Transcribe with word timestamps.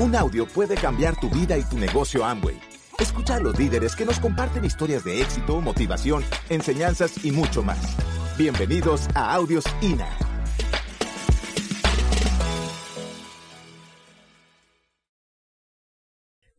Un 0.00 0.14
audio 0.14 0.46
puede 0.46 0.76
cambiar 0.76 1.18
tu 1.18 1.28
vida 1.28 1.58
y 1.58 1.64
tu 1.64 1.76
negocio 1.76 2.24
Amway. 2.24 2.56
Escucha 3.00 3.34
a 3.34 3.40
los 3.40 3.58
líderes 3.58 3.96
que 3.96 4.04
nos 4.04 4.20
comparten 4.20 4.64
historias 4.64 5.02
de 5.02 5.20
éxito, 5.20 5.60
motivación, 5.60 6.24
enseñanzas 6.48 7.24
y 7.24 7.32
mucho 7.32 7.64
más. 7.64 7.96
Bienvenidos 8.38 9.08
a 9.16 9.34
Audios 9.34 9.64
INA. 9.82 10.08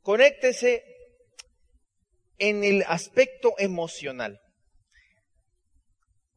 Conéctese 0.01 0.83
en 2.39 2.65
el 2.65 2.83
aspecto 2.89 3.53
emocional. 3.57 4.41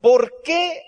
¿Por 0.00 0.41
qué, 0.45 0.80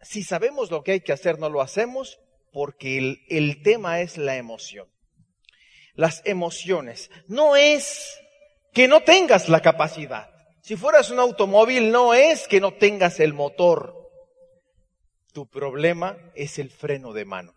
si 0.00 0.22
sabemos 0.22 0.70
lo 0.70 0.82
que 0.82 0.92
hay 0.92 1.00
que 1.02 1.12
hacer, 1.12 1.38
no 1.38 1.50
lo 1.50 1.60
hacemos? 1.60 2.18
Porque 2.54 2.96
el, 2.96 3.20
el 3.28 3.62
tema 3.62 4.00
es 4.00 4.16
la 4.16 4.36
emoción. 4.36 4.88
Las 5.98 6.22
emociones. 6.24 7.10
No 7.26 7.56
es 7.56 8.20
que 8.72 8.86
no 8.86 9.00
tengas 9.00 9.48
la 9.48 9.60
capacidad. 9.60 10.30
Si 10.62 10.76
fueras 10.76 11.10
un 11.10 11.18
automóvil, 11.18 11.90
no 11.90 12.14
es 12.14 12.46
que 12.46 12.60
no 12.60 12.72
tengas 12.72 13.18
el 13.18 13.34
motor. 13.34 13.96
Tu 15.32 15.48
problema 15.50 16.16
es 16.36 16.60
el 16.60 16.70
freno 16.70 17.12
de 17.12 17.24
mano. 17.24 17.52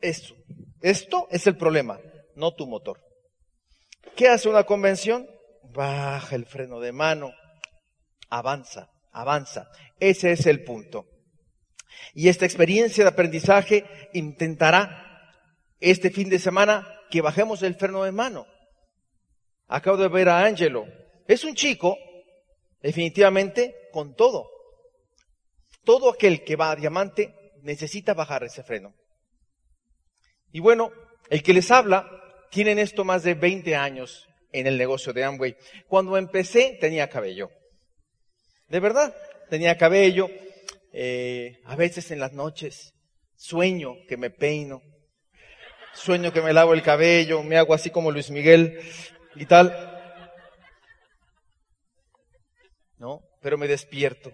Esto, 0.00 0.34
esto 0.82 1.28
es 1.30 1.46
el 1.46 1.56
problema, 1.56 2.00
no 2.34 2.52
tu 2.52 2.66
motor. 2.66 3.00
¿Qué 4.16 4.26
hace 4.26 4.48
una 4.48 4.64
convención? 4.64 5.28
Baja 5.62 6.34
el 6.34 6.44
freno 6.44 6.80
de 6.80 6.90
mano, 6.90 7.32
avanza, 8.30 8.90
avanza. 9.12 9.70
Ese 10.00 10.32
es 10.32 10.44
el 10.46 10.64
punto. 10.64 11.06
Y 12.14 12.28
esta 12.28 12.44
experiencia 12.44 13.04
de 13.04 13.10
aprendizaje 13.10 13.84
intentará 14.12 15.32
este 15.80 16.10
fin 16.10 16.28
de 16.28 16.38
semana 16.38 16.86
que 17.10 17.20
bajemos 17.20 17.62
el 17.62 17.74
freno 17.74 18.04
de 18.04 18.12
mano. 18.12 18.46
Acabo 19.68 19.96
de 19.96 20.08
ver 20.08 20.28
a 20.28 20.44
Angelo. 20.44 20.86
Es 21.26 21.44
un 21.44 21.54
chico, 21.54 21.96
definitivamente, 22.80 23.74
con 23.92 24.14
todo. 24.14 24.48
Todo 25.84 26.10
aquel 26.10 26.44
que 26.44 26.56
va 26.56 26.70
a 26.70 26.76
diamante 26.76 27.34
necesita 27.62 28.14
bajar 28.14 28.44
ese 28.44 28.62
freno. 28.62 28.94
Y 30.52 30.60
bueno, 30.60 30.90
el 31.28 31.42
que 31.42 31.52
les 31.52 31.70
habla 31.70 32.08
tienen 32.50 32.78
esto 32.78 33.04
más 33.04 33.22
de 33.22 33.34
20 33.34 33.76
años 33.76 34.26
en 34.52 34.66
el 34.66 34.78
negocio 34.78 35.12
de 35.12 35.24
Amway. 35.24 35.56
Cuando 35.88 36.16
empecé 36.16 36.78
tenía 36.80 37.08
cabello. 37.08 37.50
De 38.68 38.80
verdad, 38.80 39.14
tenía 39.50 39.76
cabello. 39.76 40.28
Eh, 40.98 41.60
a 41.66 41.76
veces 41.76 42.10
en 42.10 42.20
las 42.20 42.32
noches 42.32 42.94
sueño 43.34 43.96
que 44.08 44.16
me 44.16 44.30
peino. 44.30 44.80
Sueño 45.92 46.32
que 46.32 46.40
me 46.40 46.54
lavo 46.54 46.72
el 46.72 46.82
cabello, 46.82 47.42
me 47.42 47.58
hago 47.58 47.74
así 47.74 47.90
como 47.90 48.10
Luis 48.10 48.30
Miguel 48.30 48.80
y 49.34 49.44
tal. 49.44 49.74
¿No? 52.96 53.20
Pero 53.42 53.58
me 53.58 53.68
despierto. 53.68 54.32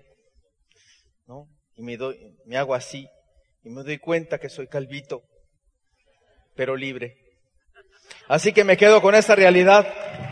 ¿No? 1.27 1.49
Y 1.75 1.83
me 1.83 1.97
doy, 1.97 2.17
me 2.47 2.57
hago 2.57 2.77
así. 2.77 3.09
Y 3.65 3.69
me 3.69 3.83
doy 3.83 3.99
cuenta 3.99 4.39
que 4.39 4.49
soy 4.49 4.69
calvito, 4.69 5.25
pero 6.55 6.77
libre. 6.77 7.17
Así 8.29 8.53
que 8.53 8.63
me 8.63 8.77
quedo 8.77 9.03
con 9.03 9.17
esa 9.17 9.35
realidad. 9.35 10.32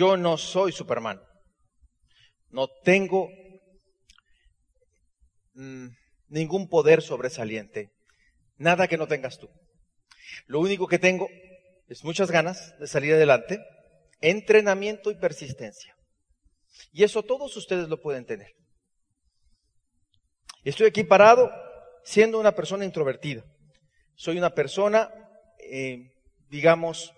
Yo 0.00 0.16
no 0.16 0.38
soy 0.38 0.72
Superman. 0.72 1.20
No 2.48 2.68
tengo 2.68 3.28
mm, 5.52 5.88
ningún 6.28 6.70
poder 6.70 7.02
sobresaliente. 7.02 7.90
Nada 8.56 8.88
que 8.88 8.96
no 8.96 9.06
tengas 9.06 9.38
tú. 9.38 9.50
Lo 10.46 10.58
único 10.58 10.86
que 10.86 10.98
tengo 10.98 11.28
es 11.86 12.02
muchas 12.02 12.30
ganas 12.30 12.74
de 12.78 12.86
salir 12.86 13.12
adelante, 13.12 13.62
entrenamiento 14.22 15.10
y 15.10 15.16
persistencia. 15.16 15.94
Y 16.92 17.04
eso 17.04 17.22
todos 17.22 17.54
ustedes 17.58 17.90
lo 17.90 18.00
pueden 18.00 18.24
tener. 18.24 18.54
Estoy 20.64 20.86
aquí 20.86 21.04
parado 21.04 21.50
siendo 22.04 22.40
una 22.40 22.52
persona 22.52 22.86
introvertida. 22.86 23.44
Soy 24.14 24.38
una 24.38 24.54
persona, 24.54 25.12
eh, 25.58 26.10
digamos, 26.48 27.12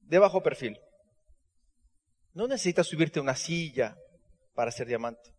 de 0.00 0.18
bajo 0.18 0.42
perfil. 0.42 0.80
No 2.34 2.48
necesitas 2.48 2.86
subirte 2.86 3.20
a 3.20 3.22
una 3.22 3.36
silla 3.36 3.96
para 4.54 4.70
ser 4.70 4.88
diamante. 4.88 5.32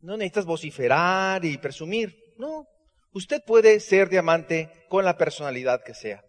No 0.00 0.16
necesitas 0.16 0.44
vociferar 0.44 1.44
y 1.44 1.58
presumir. 1.58 2.34
No, 2.36 2.66
usted 3.12 3.40
puede 3.46 3.78
ser 3.78 4.08
diamante 4.08 4.68
con 4.88 5.04
la 5.04 5.16
personalidad 5.16 5.82
que 5.84 5.94
sea. 5.94 6.24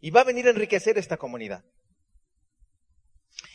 Y 0.00 0.10
va 0.10 0.22
a 0.22 0.24
venir 0.24 0.46
a 0.46 0.50
enriquecer 0.50 0.96
esta 0.96 1.18
comunidad. 1.18 1.62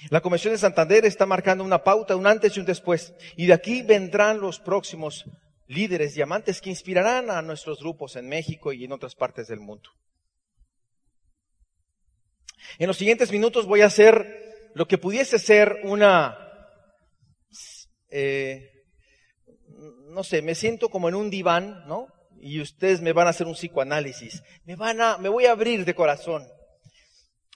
La 0.09 0.21
Convención 0.21 0.53
de 0.53 0.59
Santander 0.59 1.03
está 1.05 1.25
marcando 1.25 1.63
una 1.63 1.83
pauta, 1.83 2.15
un 2.15 2.27
antes 2.27 2.55
y 2.55 2.59
un 2.59 2.65
después. 2.67 3.13
Y 3.35 3.47
de 3.47 3.53
aquí 3.53 3.81
vendrán 3.81 4.39
los 4.39 4.59
próximos 4.59 5.25
líderes 5.67 6.13
diamantes 6.13 6.61
que 6.61 6.69
inspirarán 6.69 7.31
a 7.31 7.41
nuestros 7.41 7.79
grupos 7.79 8.15
en 8.15 8.29
México 8.29 8.71
y 8.71 8.85
en 8.85 8.91
otras 8.91 9.15
partes 9.15 9.47
del 9.47 9.59
mundo. 9.59 9.89
En 12.77 12.87
los 12.87 12.97
siguientes 12.97 13.31
minutos 13.31 13.65
voy 13.65 13.81
a 13.81 13.87
hacer 13.87 14.44
lo 14.75 14.87
que 14.87 14.99
pudiese 14.99 15.39
ser 15.39 15.79
una, 15.83 16.37
eh, 18.11 18.69
no 20.09 20.23
sé, 20.23 20.43
me 20.43 20.53
siento 20.53 20.89
como 20.89 21.09
en 21.09 21.15
un 21.15 21.31
diván, 21.31 21.87
¿no? 21.87 22.07
Y 22.39 22.61
ustedes 22.61 23.01
me 23.01 23.13
van 23.13 23.25
a 23.25 23.31
hacer 23.31 23.47
un 23.47 23.55
psicoanálisis. 23.55 24.43
Me 24.65 24.75
van 24.75 25.01
a, 25.01 25.17
me 25.17 25.29
voy 25.29 25.47
a 25.47 25.51
abrir 25.51 25.83
de 25.83 25.95
corazón. 25.95 26.47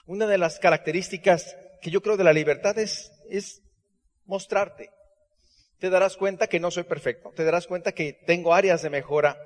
Una 0.06 0.26
de 0.26 0.38
las 0.38 0.58
características 0.58 1.56
que 1.80 1.92
yo 1.92 2.02
creo 2.02 2.16
de 2.16 2.24
la 2.24 2.32
libertad 2.32 2.76
es, 2.78 3.12
es 3.28 3.62
mostrarte 4.24 4.90
te 5.80 5.90
darás 5.90 6.16
cuenta 6.16 6.46
que 6.46 6.60
no 6.60 6.70
soy 6.70 6.84
perfecto, 6.84 7.32
te 7.34 7.42
darás 7.42 7.66
cuenta 7.66 7.92
que 7.92 8.12
tengo 8.12 8.54
áreas 8.54 8.82
de 8.82 8.90
mejora, 8.90 9.38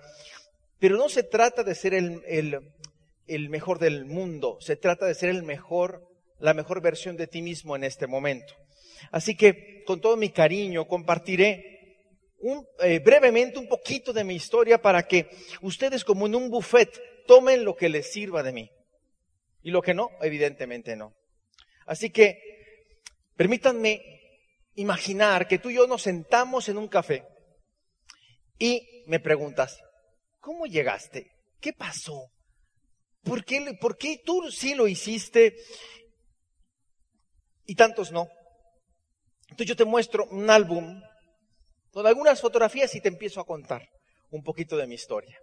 pero 0.80 0.96
no 0.96 1.08
se 1.08 1.22
trata 1.22 1.62
de 1.62 1.76
ser 1.76 1.94
el, 1.94 2.22
el, 3.26 3.48
mejor 3.48 3.78
del 3.78 4.04
mundo, 4.04 4.58
se 4.60 4.76
trata 4.76 5.06
de 5.06 5.14
ser 5.14 5.30
el 5.30 5.44
mejor, 5.44 6.02
la 6.38 6.54
mejor 6.54 6.80
versión 6.80 7.16
de 7.16 7.26
ti 7.26 7.42
mismo 7.42 7.76
en 7.76 7.84
este 7.84 8.06
momento. 8.06 8.54
Así 9.10 9.36
que 9.36 9.82
con 9.86 10.00
todo 10.00 10.16
mi 10.16 10.30
cariño 10.30 10.86
compartiré 10.86 11.74
eh, 12.80 12.98
brevemente 12.98 13.58
un 13.58 13.68
poquito 13.68 14.12
de 14.12 14.24
mi 14.24 14.34
historia 14.34 14.80
para 14.80 15.06
que 15.06 15.28
ustedes 15.62 16.04
como 16.04 16.26
en 16.26 16.34
un 16.34 16.50
buffet 16.50 16.90
tomen 17.26 17.64
lo 17.64 17.74
que 17.74 17.88
les 17.88 18.12
sirva 18.12 18.42
de 18.42 18.52
mí. 18.52 18.70
Y 19.62 19.70
lo 19.70 19.80
que 19.80 19.94
no, 19.94 20.10
evidentemente 20.20 20.94
no. 20.94 21.14
Así 21.86 22.10
que 22.10 22.38
permítanme 23.36 24.02
imaginar 24.74 25.48
que 25.48 25.58
tú 25.58 25.70
y 25.70 25.76
yo 25.76 25.86
nos 25.86 26.02
sentamos 26.02 26.68
en 26.68 26.78
un 26.78 26.88
café 26.88 27.24
y 28.58 29.04
me 29.06 29.20
preguntas, 29.20 29.80
¿cómo 30.40 30.66
llegaste? 30.66 31.30
¿Qué 31.60 31.72
pasó? 31.72 32.30
¿Por 33.22 33.44
qué, 33.44 33.76
¿Por 33.80 33.96
qué 33.96 34.20
tú 34.24 34.50
sí 34.50 34.74
lo 34.74 34.86
hiciste 34.86 35.56
y 37.66 37.74
tantos 37.74 38.12
no? 38.12 38.28
Entonces 39.44 39.66
yo 39.66 39.76
te 39.76 39.84
muestro 39.84 40.26
un 40.30 40.50
álbum 40.50 41.02
con 41.90 42.06
algunas 42.06 42.40
fotografías 42.40 42.94
y 42.94 43.00
te 43.00 43.08
empiezo 43.08 43.40
a 43.40 43.46
contar 43.46 43.88
un 44.30 44.42
poquito 44.42 44.76
de 44.76 44.86
mi 44.86 44.96
historia. 44.96 45.38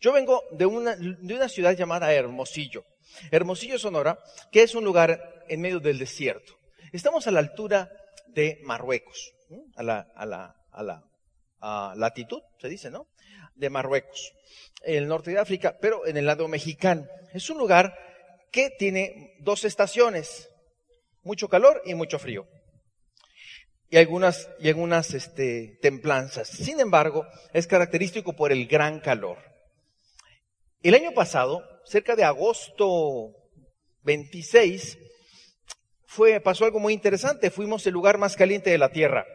Yo 0.00 0.12
vengo 0.12 0.42
de 0.50 0.66
una, 0.66 0.96
de 0.96 1.34
una 1.34 1.48
ciudad 1.48 1.76
llamada 1.76 2.12
Hermosillo. 2.12 2.84
Hermosillo, 3.30 3.78
Sonora, 3.78 4.18
que 4.50 4.62
es 4.62 4.74
un 4.74 4.84
lugar 4.84 5.44
en 5.48 5.60
medio 5.60 5.78
del 5.78 5.98
desierto. 5.98 6.54
Estamos 6.92 7.26
a 7.26 7.30
la 7.30 7.38
altura 7.38 7.88
de 8.26 8.58
Marruecos, 8.64 9.32
a 9.76 9.82
la, 9.82 10.00
a 10.16 10.26
la, 10.26 10.56
a 10.72 10.82
la 10.82 11.94
latitud, 11.94 12.42
se 12.60 12.68
dice, 12.68 12.90
¿no? 12.90 13.06
De 13.54 13.70
Marruecos, 13.70 14.32
el 14.82 15.06
norte 15.06 15.30
de 15.30 15.38
África, 15.38 15.78
pero 15.80 16.06
en 16.06 16.16
el 16.16 16.26
lado 16.26 16.48
mexicano. 16.48 17.06
Es 17.32 17.48
un 17.48 17.58
lugar 17.58 17.96
que 18.50 18.70
tiene 18.70 19.36
dos 19.38 19.64
estaciones, 19.64 20.50
mucho 21.22 21.48
calor 21.48 21.82
y 21.84 21.94
mucho 21.94 22.18
frío. 22.18 22.46
Y 23.90 23.98
algunas, 23.98 24.48
y 24.58 24.68
algunas 24.68 25.12
este, 25.12 25.78
templanzas. 25.82 26.48
Sin 26.48 26.80
embargo, 26.80 27.26
es 27.52 27.66
característico 27.66 28.34
por 28.34 28.50
el 28.50 28.66
gran 28.66 29.00
calor. 29.00 29.38
El 30.82 30.94
año 30.94 31.12
pasado, 31.12 31.62
cerca 31.84 32.16
de 32.16 32.24
agosto 32.24 33.32
26, 34.02 34.98
fue, 36.06 36.40
pasó 36.40 36.64
algo 36.64 36.80
muy 36.80 36.92
interesante. 36.94 37.50
Fuimos 37.50 37.86
el 37.86 37.92
lugar 37.92 38.18
más 38.18 38.36
caliente 38.36 38.70
de 38.70 38.78
la 38.78 38.90
Tierra. 38.90 39.26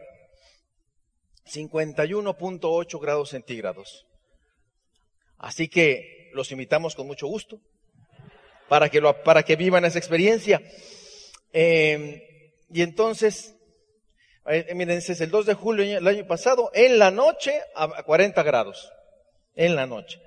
51.8 1.46 3.00
grados 3.00 3.30
centígrados. 3.30 4.06
Así 5.38 5.68
que 5.68 6.30
los 6.34 6.52
invitamos 6.52 6.94
con 6.94 7.06
mucho 7.06 7.26
gusto 7.26 7.60
para 8.68 8.90
que, 8.90 9.00
lo, 9.00 9.22
para 9.22 9.42
que 9.42 9.56
vivan 9.56 9.84
esa 9.84 9.98
experiencia. 9.98 10.60
Em, 11.52 12.20
y 12.70 12.82
entonces, 12.82 13.54
Eh, 14.50 14.72
miren, 14.74 14.96
ese 14.96 15.12
es 15.12 15.20
el 15.20 15.30
2 15.30 15.44
de 15.44 15.52
julio 15.52 15.84
del 15.84 16.06
año 16.06 16.26
pasado, 16.26 16.70
en 16.72 16.98
la 16.98 17.10
noche 17.10 17.52
a 17.74 18.02
40 18.02 18.42
grados. 18.42 18.90
En 19.54 19.76
la 19.76 19.86
noche, 19.86 20.22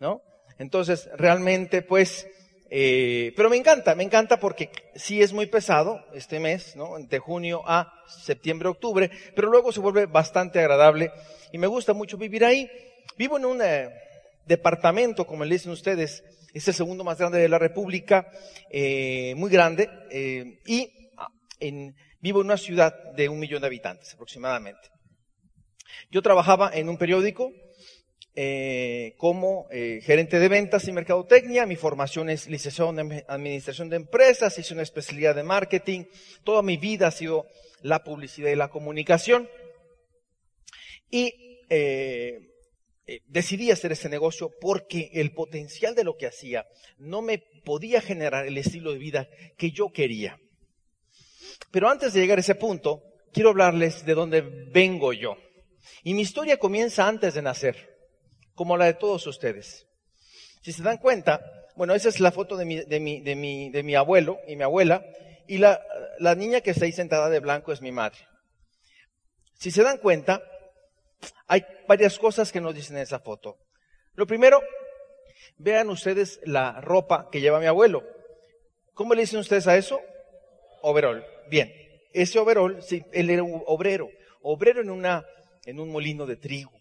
¿no? 0.00 0.22
Entonces, 0.58 1.10
realmente, 1.14 1.82
pues, 1.82 2.26
eh, 2.70 3.34
pero 3.36 3.50
me 3.50 3.56
encanta, 3.56 3.94
me 3.94 4.02
encanta 4.02 4.40
porque 4.40 4.70
sí 4.94 5.20
es 5.20 5.34
muy 5.34 5.46
pesado 5.46 6.02
este 6.14 6.40
mes, 6.40 6.74
¿no? 6.74 6.96
De 6.98 7.18
junio 7.18 7.62
a 7.66 7.92
septiembre, 8.08 8.70
octubre, 8.70 9.10
pero 9.34 9.50
luego 9.50 9.72
se 9.72 9.80
vuelve 9.80 10.06
bastante 10.06 10.58
agradable 10.58 11.12
y 11.52 11.58
me 11.58 11.66
gusta 11.66 11.92
mucho 11.92 12.16
vivir 12.16 12.46
ahí. 12.46 12.70
Vivo 13.18 13.36
en 13.36 13.44
un 13.44 13.60
eh, 13.62 13.90
departamento, 14.46 15.26
como 15.26 15.44
le 15.44 15.54
dicen 15.54 15.72
ustedes, 15.72 16.22
es 16.54 16.68
el 16.68 16.74
segundo 16.74 17.04
más 17.04 17.18
grande 17.18 17.38
de 17.38 17.48
la 17.48 17.58
República, 17.58 18.30
eh, 18.70 19.34
muy 19.36 19.50
grande, 19.50 19.90
y 20.64 20.90
ah, 21.18 21.28
vivo 22.20 22.40
en 22.40 22.46
una 22.46 22.56
ciudad 22.56 22.94
de 23.14 23.28
un 23.28 23.38
millón 23.38 23.60
de 23.60 23.66
habitantes 23.66 24.14
aproximadamente. 24.14 24.88
Yo 26.10 26.22
trabajaba 26.22 26.70
en 26.72 26.88
un 26.88 26.96
periódico 26.96 27.52
eh, 28.38 29.14
como 29.16 29.66
eh, 29.70 30.00
gerente 30.02 30.38
de 30.38 30.48
ventas 30.48 30.86
y 30.86 30.92
mercadotecnia. 30.92 31.64
Mi 31.64 31.76
formación 31.76 32.28
es 32.28 32.48
licenciado 32.48 32.90
en 32.90 33.24
administración 33.28 33.88
de 33.88 33.96
empresas, 33.96 34.58
hice 34.58 34.74
una 34.74 34.82
especialidad 34.82 35.34
de 35.34 35.42
marketing. 35.42 36.04
Toda 36.44 36.60
mi 36.60 36.76
vida 36.76 37.06
ha 37.06 37.10
sido 37.10 37.46
la 37.80 38.04
publicidad 38.04 38.50
y 38.50 38.56
la 38.56 38.68
comunicación. 38.68 39.48
Y 41.10 41.64
eh, 41.70 42.55
decidí 43.26 43.70
hacer 43.70 43.92
ese 43.92 44.08
negocio 44.08 44.50
porque 44.60 45.10
el 45.14 45.32
potencial 45.32 45.94
de 45.94 46.04
lo 46.04 46.16
que 46.16 46.26
hacía 46.26 46.66
no 46.98 47.22
me 47.22 47.38
podía 47.38 48.00
generar 48.00 48.46
el 48.46 48.58
estilo 48.58 48.92
de 48.92 48.98
vida 48.98 49.28
que 49.56 49.70
yo 49.70 49.92
quería. 49.92 50.40
Pero 51.70 51.88
antes 51.88 52.12
de 52.12 52.20
llegar 52.20 52.38
a 52.38 52.40
ese 52.40 52.54
punto, 52.54 53.02
quiero 53.32 53.50
hablarles 53.50 54.04
de 54.04 54.14
dónde 54.14 54.40
vengo 54.40 55.12
yo. 55.12 55.36
Y 56.02 56.14
mi 56.14 56.22
historia 56.22 56.58
comienza 56.58 57.06
antes 57.06 57.34
de 57.34 57.42
nacer 57.42 57.96
como 58.54 58.76
la 58.76 58.86
de 58.86 58.94
todos 58.94 59.26
ustedes. 59.26 59.86
Si 60.62 60.72
se 60.72 60.82
dan 60.82 60.98
cuenta, 60.98 61.40
bueno, 61.76 61.94
esa 61.94 62.08
es 62.08 62.18
la 62.20 62.32
foto 62.32 62.56
de 62.56 62.64
mi, 62.64 62.80
de 62.80 62.98
mi, 62.98 63.20
de 63.20 63.36
mi, 63.36 63.70
de 63.70 63.82
mi 63.82 63.94
abuelo 63.94 64.38
y 64.48 64.56
mi 64.56 64.64
abuela, 64.64 65.04
y 65.46 65.58
la, 65.58 65.80
la 66.18 66.34
niña 66.34 66.60
que 66.60 66.70
está 66.70 66.86
ahí 66.86 66.92
sentada 66.92 67.28
de 67.28 67.38
blanco 67.38 67.72
es 67.72 67.82
mi 67.82 67.92
madre. 67.92 68.18
Si 69.54 69.70
se 69.70 69.82
dan 69.82 69.98
cuenta, 69.98 70.42
hay 71.46 71.64
varias 71.88 72.18
cosas 72.18 72.52
que 72.52 72.60
nos 72.60 72.74
dicen 72.74 72.96
en 72.96 73.02
esa 73.02 73.20
foto. 73.20 73.58
Lo 74.14 74.26
primero, 74.26 74.60
vean 75.58 75.90
ustedes 75.90 76.40
la 76.44 76.80
ropa 76.80 77.28
que 77.30 77.40
lleva 77.40 77.60
mi 77.60 77.66
abuelo. 77.66 78.02
¿Cómo 78.94 79.14
le 79.14 79.22
dicen 79.22 79.40
ustedes 79.40 79.66
a 79.66 79.76
eso? 79.76 80.00
Overol. 80.82 81.24
Bien, 81.48 81.72
ese 82.12 82.38
overol, 82.38 82.82
sí, 82.82 83.04
él 83.12 83.30
era 83.30 83.42
un 83.42 83.62
obrero, 83.66 84.08
obrero 84.42 84.80
en 84.80 84.90
una, 84.90 85.24
en 85.64 85.80
un 85.80 85.90
molino 85.90 86.26
de 86.26 86.36
trigo 86.36 86.76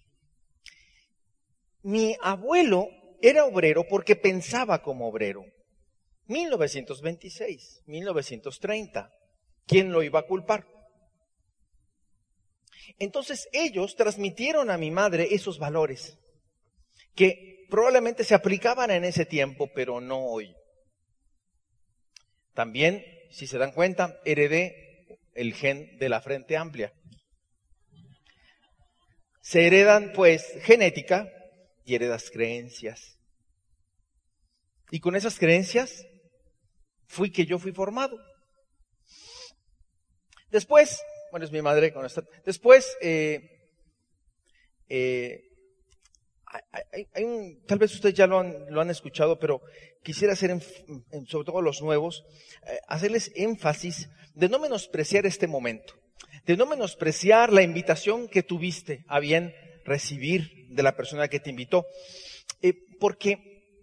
mi 1.85 2.17
abuelo 2.19 2.89
era 3.21 3.45
obrero 3.45 3.85
porque 3.88 4.15
pensaba 4.15 4.81
como 4.81 5.07
obrero. 5.07 5.45
1926, 6.25 7.83
1930. 7.85 9.11
¿Quién 9.67 9.91
lo 9.91 10.01
iba 10.01 10.19
a 10.19 10.25
culpar? 10.25 10.65
Entonces 12.99 13.47
ellos 13.51 13.95
transmitieron 13.95 14.69
a 14.69 14.77
mi 14.77 14.91
madre 14.91 15.29
esos 15.31 15.59
valores 15.59 16.17
que 17.15 17.65
probablemente 17.69 18.23
se 18.23 18.35
aplicaban 18.35 18.91
en 18.91 19.03
ese 19.05 19.25
tiempo, 19.25 19.69
pero 19.73 20.01
no 20.01 20.19
hoy. 20.19 20.53
También, 22.53 23.03
si 23.31 23.47
se 23.47 23.57
dan 23.57 23.71
cuenta, 23.71 24.19
heredé 24.25 25.19
el 25.33 25.53
gen 25.53 25.97
de 25.97 26.09
la 26.09 26.21
frente 26.21 26.57
amplia. 26.57 26.93
Se 29.41 29.67
heredan 29.67 30.11
pues 30.13 30.45
genética, 30.63 31.29
y 31.85 31.95
heredas 31.95 32.29
creencias. 32.31 33.17
Y 34.91 34.99
con 34.99 35.15
esas 35.15 35.38
creencias 35.38 36.05
fui 37.07 37.31
que 37.31 37.45
yo 37.45 37.59
fui 37.59 37.71
formado. 37.71 38.17
Después, 40.49 40.99
bueno, 41.35 41.47
es 41.47 41.51
mi 41.51 41.61
madre 41.61 41.91
con 41.91 42.05
esta. 42.05 42.23
Después, 42.45 42.95
eh, 43.01 43.73
eh, 44.87 45.43
tal 47.67 47.77
vez 47.77 47.93
ustedes 47.93 48.15
ya 48.15 48.25
lo 48.25 48.39
han, 48.39 48.67
lo 48.69 48.79
han 48.79 48.89
escuchado, 48.89 49.37
pero 49.37 49.61
quisiera 50.01 50.31
hacer, 50.31 50.57
sobre 51.27 51.45
todo 51.45 51.61
los 51.61 51.81
nuevos, 51.81 52.23
eh, 52.65 52.79
hacerles 52.87 53.33
énfasis 53.35 54.07
de 54.33 54.47
no 54.47 54.59
menospreciar 54.59 55.25
este 55.25 55.45
momento, 55.45 55.95
de 56.45 56.55
no 56.55 56.65
menospreciar 56.65 57.51
la 57.51 57.63
invitación 57.63 58.29
que 58.29 58.41
tuviste 58.41 59.03
a 59.09 59.19
bien 59.19 59.53
recibir 59.83 60.69
de 60.69 60.83
la 60.83 60.95
persona 60.95 61.27
que 61.27 61.41
te 61.41 61.49
invitó. 61.49 61.85
Porque 62.97 63.81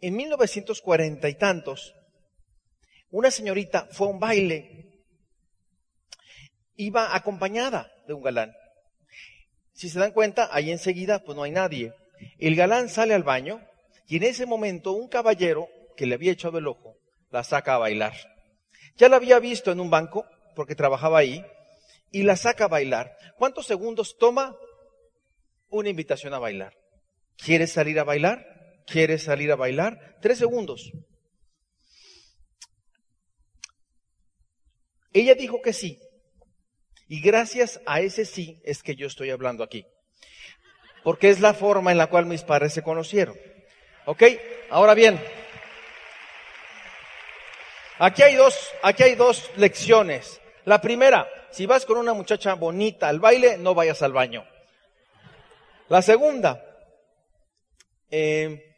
en 0.00 0.14
1940 0.14 1.28
y 1.28 1.34
tantos, 1.34 1.92
una 3.10 3.32
señorita 3.32 3.88
fue 3.90 4.06
a 4.06 4.10
un 4.10 4.20
baile, 4.20 4.83
iba 6.76 7.14
acompañada 7.14 7.92
de 8.06 8.14
un 8.14 8.22
galán. 8.22 8.52
Si 9.72 9.88
se 9.88 9.98
dan 9.98 10.12
cuenta, 10.12 10.48
ahí 10.52 10.70
enseguida, 10.70 11.24
pues 11.24 11.36
no 11.36 11.42
hay 11.42 11.50
nadie. 11.50 11.92
El 12.38 12.56
galán 12.56 12.88
sale 12.88 13.14
al 13.14 13.22
baño 13.22 13.60
y 14.06 14.16
en 14.16 14.24
ese 14.24 14.46
momento 14.46 14.92
un 14.92 15.08
caballero 15.08 15.68
que 15.96 16.06
le 16.06 16.14
había 16.14 16.32
echado 16.32 16.58
el 16.58 16.66
ojo 16.66 16.96
la 17.30 17.42
saca 17.42 17.74
a 17.74 17.78
bailar. 17.78 18.14
Ya 18.96 19.08
la 19.08 19.16
había 19.16 19.40
visto 19.40 19.72
en 19.72 19.80
un 19.80 19.90
banco 19.90 20.24
porque 20.54 20.76
trabajaba 20.76 21.18
ahí 21.18 21.44
y 22.12 22.22
la 22.22 22.36
saca 22.36 22.66
a 22.66 22.68
bailar. 22.68 23.16
¿Cuántos 23.36 23.66
segundos 23.66 24.16
toma? 24.18 24.56
una 25.74 25.88
invitación 25.88 26.32
a 26.34 26.38
bailar. 26.38 26.76
¿Quieres 27.36 27.72
salir 27.72 27.98
a 27.98 28.04
bailar? 28.04 28.46
¿Quieres 28.86 29.24
salir 29.24 29.50
a 29.50 29.56
bailar? 29.56 30.18
Tres 30.20 30.38
segundos. 30.38 30.92
Ella 35.12 35.34
dijo 35.34 35.60
que 35.62 35.72
sí. 35.72 35.98
Y 37.08 37.20
gracias 37.20 37.80
a 37.86 38.00
ese 38.00 38.24
sí 38.24 38.60
es 38.64 38.82
que 38.82 38.96
yo 38.96 39.06
estoy 39.06 39.30
hablando 39.30 39.62
aquí. 39.62 39.86
Porque 41.02 41.28
es 41.28 41.40
la 41.40 41.52
forma 41.52 41.92
en 41.92 41.98
la 41.98 42.06
cual 42.06 42.26
mis 42.26 42.42
padres 42.42 42.72
se 42.72 42.82
conocieron. 42.82 43.36
¿Ok? 44.06 44.22
Ahora 44.70 44.94
bien, 44.94 45.22
aquí 47.98 48.22
hay 48.22 48.34
dos, 48.36 48.70
aquí 48.82 49.02
hay 49.02 49.14
dos 49.14 49.50
lecciones. 49.56 50.40
La 50.64 50.80
primera, 50.80 51.28
si 51.50 51.66
vas 51.66 51.84
con 51.84 51.98
una 51.98 52.14
muchacha 52.14 52.54
bonita 52.54 53.08
al 53.08 53.20
baile, 53.20 53.58
no 53.58 53.74
vayas 53.74 54.02
al 54.02 54.12
baño. 54.12 54.46
La 55.88 56.00
segunda, 56.00 56.64
eh, 58.10 58.74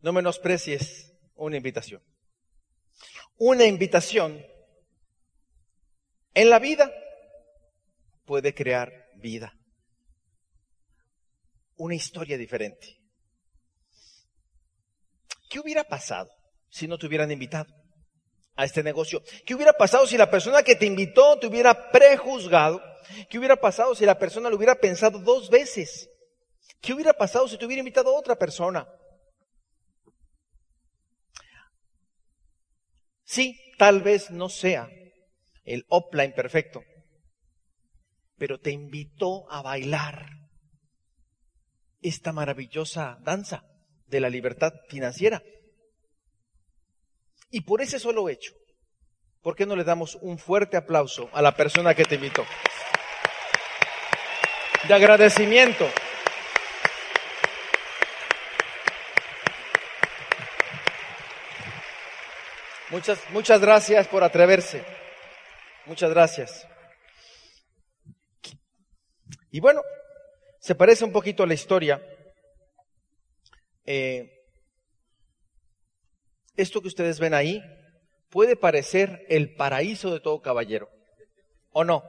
no 0.00 0.12
menosprecies 0.12 1.12
una 1.36 1.58
invitación. 1.58 2.02
Una 3.36 3.64
invitación 3.64 4.44
en 6.34 6.50
la 6.50 6.58
vida 6.58 6.90
puede 8.30 8.54
crear 8.54 8.92
vida. 9.16 9.52
Una 11.74 11.96
historia 11.96 12.38
diferente. 12.38 13.00
¿Qué 15.48 15.58
hubiera 15.58 15.82
pasado 15.82 16.30
si 16.68 16.86
no 16.86 16.96
te 16.96 17.08
hubieran 17.08 17.32
invitado 17.32 17.74
a 18.54 18.64
este 18.66 18.84
negocio? 18.84 19.20
¿Qué 19.44 19.56
hubiera 19.56 19.72
pasado 19.72 20.06
si 20.06 20.16
la 20.16 20.30
persona 20.30 20.62
que 20.62 20.76
te 20.76 20.86
invitó 20.86 21.40
te 21.40 21.48
hubiera 21.48 21.90
prejuzgado 21.90 22.80
¿Qué 23.28 23.38
hubiera 23.38 23.56
pasado 23.56 23.96
si 23.96 24.06
la 24.06 24.16
persona 24.16 24.48
lo 24.48 24.56
hubiera 24.56 24.76
pensado 24.76 25.18
dos 25.18 25.50
veces? 25.50 26.08
¿Qué 26.80 26.92
hubiera 26.92 27.12
pasado 27.12 27.48
si 27.48 27.58
te 27.58 27.66
hubiera 27.66 27.80
invitado 27.80 28.14
a 28.14 28.18
otra 28.20 28.36
persona? 28.36 28.86
Sí, 33.24 33.58
tal 33.76 34.02
vez 34.02 34.30
no 34.30 34.48
sea 34.48 34.88
el 35.64 35.84
offline 35.88 36.32
perfecto, 36.32 36.84
pero 38.40 38.58
te 38.58 38.70
invitó 38.70 39.52
a 39.52 39.60
bailar 39.60 40.30
esta 42.00 42.32
maravillosa 42.32 43.18
danza 43.20 43.64
de 44.06 44.18
la 44.18 44.30
libertad 44.30 44.72
financiera. 44.88 45.42
Y 47.50 47.60
por 47.60 47.82
ese 47.82 47.98
solo 47.98 48.30
hecho, 48.30 48.54
¿por 49.42 49.54
qué 49.56 49.66
no 49.66 49.76
le 49.76 49.84
damos 49.84 50.14
un 50.22 50.38
fuerte 50.38 50.78
aplauso 50.78 51.28
a 51.34 51.42
la 51.42 51.54
persona 51.54 51.94
que 51.94 52.06
te 52.06 52.14
invitó? 52.14 52.46
de 54.88 54.94
agradecimiento. 54.94 55.86
Muchas, 62.88 63.18
muchas 63.32 63.60
gracias 63.60 64.08
por 64.08 64.24
atreverse. 64.24 64.82
Muchas 65.84 66.08
gracias. 66.08 66.69
Y 69.50 69.60
bueno, 69.60 69.82
se 70.60 70.74
parece 70.74 71.04
un 71.04 71.12
poquito 71.12 71.42
a 71.42 71.46
la 71.46 71.54
historia. 71.54 72.00
Eh, 73.84 74.44
esto 76.56 76.80
que 76.80 76.88
ustedes 76.88 77.18
ven 77.18 77.34
ahí 77.34 77.62
puede 78.28 78.56
parecer 78.56 79.24
el 79.28 79.54
paraíso 79.54 80.12
de 80.12 80.20
todo 80.20 80.40
caballero, 80.40 80.88
¿o 81.70 81.84
no? 81.84 82.04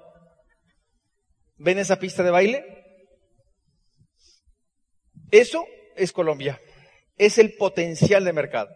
¿Ven 1.57 1.79
esa 1.79 1.97
pista 1.97 2.23
de 2.23 2.31
baile? 2.31 2.65
Eso 5.31 5.65
es 5.95 6.11
Colombia. 6.11 6.61
Es 7.17 7.37
el 7.37 7.55
potencial 7.55 8.25
de 8.25 8.33
mercado. 8.33 8.75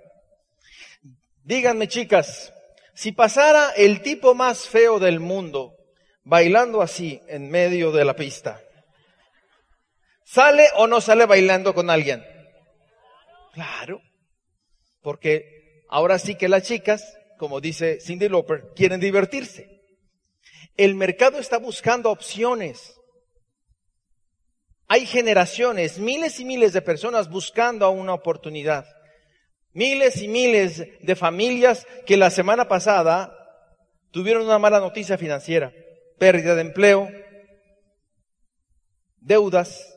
Díganme, 1.44 1.88
chicas, 1.88 2.54
si 2.94 3.12
pasara 3.12 3.72
el 3.76 4.02
tipo 4.02 4.34
más 4.34 4.68
feo 4.68 5.00
del 5.00 5.20
mundo 5.20 5.75
bailando 6.26 6.82
así 6.82 7.22
en 7.28 7.50
medio 7.50 7.92
de 7.92 8.04
la 8.04 8.16
pista, 8.16 8.62
¿sale 10.26 10.68
o 10.76 10.88
no 10.88 11.00
sale 11.00 11.26
bailando 11.26 11.74
con 11.74 11.90
alguien? 11.90 12.26
Claro. 13.54 14.02
Porque 15.02 15.84
ahora 15.88 16.20
sí 16.20 16.36
que 16.36 16.50
las 16.50 16.64
chicas, 16.64 17.16
como 17.38 17.62
dice 17.62 18.00
Cindy 18.02 18.28
Lauper, 18.28 18.74
quieren 18.76 19.00
divertirse. 19.00 19.70
El 20.76 20.96
mercado 20.96 21.38
está 21.38 21.58
buscando 21.58 22.12
opciones. 22.12 23.00
Hay 24.88 25.06
generaciones, 25.06 26.00
miles 26.00 26.40
y 26.40 26.46
miles 26.46 26.74
de 26.74 26.82
personas 26.82 27.30
buscando 27.30 27.90
una 27.92 28.14
oportunidad. 28.14 28.86
Miles 29.74 30.22
y 30.22 30.28
miles 30.28 30.88
de 31.02 31.16
familias 31.16 31.86
que 32.06 32.18
la 32.18 32.30
semana 32.30 32.68
pasada 32.68 33.32
tuvieron 34.12 34.44
una 34.44 34.60
mala 34.60 34.80
noticia 34.80 35.18
financiera, 35.18 35.74
pérdida 36.18 36.56
de 36.56 36.62
empleo, 36.62 37.10
deudas, 39.18 39.96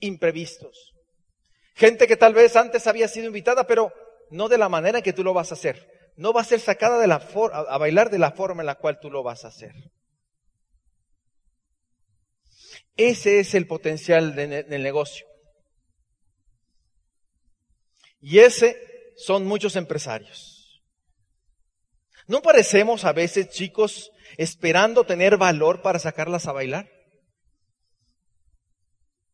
imprevistos. 0.00 0.94
Gente 1.74 2.06
que 2.06 2.16
tal 2.16 2.34
vez 2.34 2.56
antes 2.56 2.86
había 2.86 3.08
sido 3.08 3.26
invitada, 3.26 3.66
pero 3.66 3.92
no 4.30 4.48
de 4.48 4.58
la 4.58 4.68
manera 4.68 4.98
en 4.98 5.04
que 5.04 5.12
tú 5.12 5.24
lo 5.24 5.34
vas 5.34 5.50
a 5.50 5.54
hacer. 5.54 5.88
No 6.16 6.32
va 6.32 6.42
a 6.42 6.44
ser 6.44 6.60
sacada 6.60 6.98
de 6.98 7.06
la 7.06 7.16
a 7.16 7.78
bailar 7.78 8.10
de 8.10 8.18
la 8.18 8.32
forma 8.32 8.62
en 8.62 8.66
la 8.66 8.74
cual 8.74 9.00
tú 9.00 9.10
lo 9.10 9.22
vas 9.22 9.44
a 9.44 9.48
hacer. 9.48 9.72
Ese 12.96 13.40
es 13.40 13.54
el 13.54 13.66
potencial 13.66 14.34
del 14.34 14.82
negocio. 14.82 15.26
Y 18.20 18.38
ese 18.40 18.76
son 19.16 19.46
muchos 19.46 19.76
empresarios. 19.76 20.51
¿No 22.26 22.40
parecemos 22.42 23.04
a 23.04 23.12
veces, 23.12 23.50
chicos, 23.50 24.10
esperando 24.36 25.04
tener 25.04 25.36
valor 25.36 25.82
para 25.82 25.98
sacarlas 25.98 26.46
a 26.46 26.52
bailar? 26.52 26.88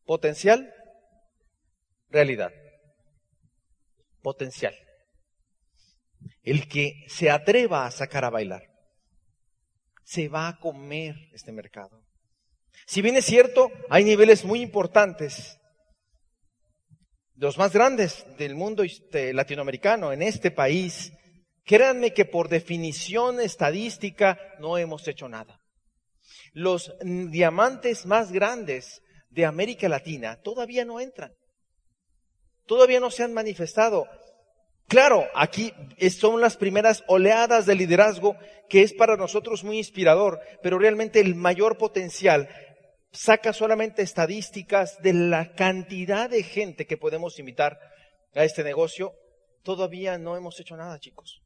Potencial, 0.05 0.73
realidad. 2.09 2.51
Potencial. 4.21 4.75
El 6.41 6.67
que 6.67 7.05
se 7.07 7.29
atreva 7.29 7.85
a 7.85 7.91
sacar 7.91 8.25
a 8.25 8.29
bailar, 8.29 8.63
se 10.03 10.27
va 10.27 10.47
a 10.47 10.59
comer 10.59 11.15
este 11.33 11.51
mercado. 11.51 12.03
Si 12.87 13.01
bien 13.03 13.15
es 13.15 13.25
cierto, 13.25 13.69
hay 13.89 14.03
niveles 14.03 14.43
muy 14.45 14.61
importantes, 14.61 15.59
los 17.35 17.57
más 17.57 17.71
grandes 17.71 18.25
del 18.37 18.55
mundo 18.55 18.83
este, 18.83 19.31
latinoamericano, 19.33 20.11
en 20.11 20.23
este 20.23 20.49
país, 20.51 21.13
créanme 21.69 22.13
que 22.13 22.25
por 22.25 22.49
definición 22.49 23.39
estadística 23.39 24.39
no 24.57 24.79
hemos 24.79 25.07
hecho 25.07 25.29
nada. 25.29 25.61
Los 26.51 26.91
diamantes 27.03 28.07
más 28.07 28.31
grandes 28.31 29.03
de 29.29 29.45
América 29.45 29.87
Latina 29.87 30.41
todavía 30.41 30.83
no 30.83 30.99
entran. 30.99 31.31
Todavía 32.65 32.99
no 32.99 33.11
se 33.11 33.21
han 33.21 33.35
manifestado. 33.35 34.07
Claro, 34.87 35.27
aquí 35.35 35.71
son 36.09 36.41
las 36.41 36.57
primeras 36.57 37.03
oleadas 37.05 37.67
de 37.67 37.75
liderazgo 37.75 38.35
que 38.67 38.81
es 38.81 38.91
para 38.91 39.15
nosotros 39.15 39.63
muy 39.63 39.77
inspirador, 39.77 40.39
pero 40.63 40.79
realmente 40.79 41.19
el 41.19 41.35
mayor 41.35 41.77
potencial 41.77 42.49
saca 43.11 43.53
solamente 43.53 44.01
estadísticas 44.01 44.99
de 45.03 45.13
la 45.13 45.53
cantidad 45.53 46.31
de 46.31 46.41
gente 46.41 46.87
que 46.87 46.97
podemos 46.97 47.37
invitar 47.37 47.79
a 48.33 48.43
este 48.43 48.63
negocio, 48.63 49.13
todavía 49.61 50.17
no 50.17 50.35
hemos 50.35 50.59
hecho 50.59 50.75
nada, 50.75 50.97
chicos. 50.99 51.43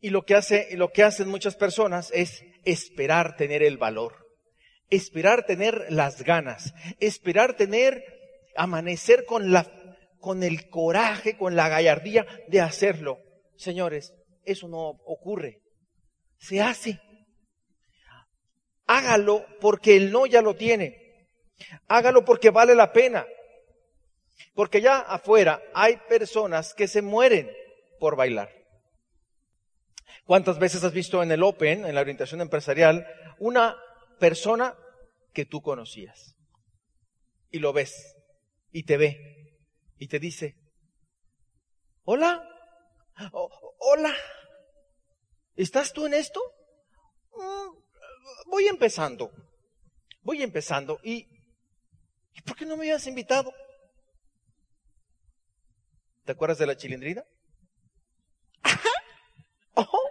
Y 0.00 0.10
lo 0.10 0.22
que 0.22 0.34
hace, 0.34 0.68
lo 0.76 0.90
que 0.90 1.02
hacen 1.02 1.28
muchas 1.28 1.56
personas 1.56 2.10
es 2.12 2.42
esperar 2.64 3.36
tener 3.36 3.62
el 3.62 3.78
valor, 3.78 4.26
esperar 4.90 5.46
tener 5.46 5.86
las 5.90 6.22
ganas, 6.22 6.74
esperar 7.00 7.56
tener, 7.56 8.04
amanecer 8.56 9.24
con 9.24 9.52
la, 9.52 9.66
con 10.18 10.42
el 10.42 10.68
coraje, 10.68 11.36
con 11.36 11.56
la 11.56 11.68
gallardía 11.68 12.26
de 12.48 12.60
hacerlo. 12.60 13.18
Señores, 13.56 14.14
eso 14.44 14.68
no 14.68 14.88
ocurre. 15.04 15.60
Se 16.38 16.60
hace. 16.60 17.00
Hágalo 18.86 19.44
porque 19.60 19.96
el 19.96 20.10
no 20.10 20.26
ya 20.26 20.42
lo 20.42 20.56
tiene. 20.56 21.28
Hágalo 21.88 22.24
porque 22.24 22.50
vale 22.50 22.74
la 22.74 22.92
pena. 22.92 23.26
Porque 24.54 24.80
ya 24.80 24.98
afuera 24.98 25.62
hay 25.74 25.96
personas 26.08 26.74
que 26.74 26.88
se 26.88 27.02
mueren 27.02 27.50
por 27.98 28.16
bailar. 28.16 28.59
¿Cuántas 30.30 30.60
veces 30.60 30.84
has 30.84 30.92
visto 30.92 31.24
en 31.24 31.32
el 31.32 31.42
Open, 31.42 31.84
en 31.84 31.92
la 31.92 32.02
orientación 32.02 32.40
empresarial, 32.40 33.04
una 33.40 33.76
persona 34.20 34.78
que 35.32 35.44
tú 35.44 35.60
conocías? 35.60 36.36
Y 37.50 37.58
lo 37.58 37.72
ves, 37.72 38.14
y 38.70 38.84
te 38.84 38.96
ve, 38.96 39.58
y 39.98 40.06
te 40.06 40.20
dice, 40.20 40.54
hola, 42.04 42.48
hola, 43.32 44.14
¿estás 45.56 45.92
tú 45.92 46.06
en 46.06 46.14
esto? 46.14 46.40
Mm, 47.34 48.50
voy 48.50 48.68
empezando, 48.68 49.32
voy 50.22 50.44
empezando 50.44 51.00
y, 51.02 51.26
¿y 52.34 52.42
por 52.42 52.56
qué 52.56 52.66
no 52.66 52.76
me 52.76 52.84
habías 52.84 53.08
invitado? 53.08 53.52
¿Te 56.24 56.30
acuerdas 56.30 56.58
de 56.58 56.66
la 56.66 56.76
chilindrina? 56.76 57.24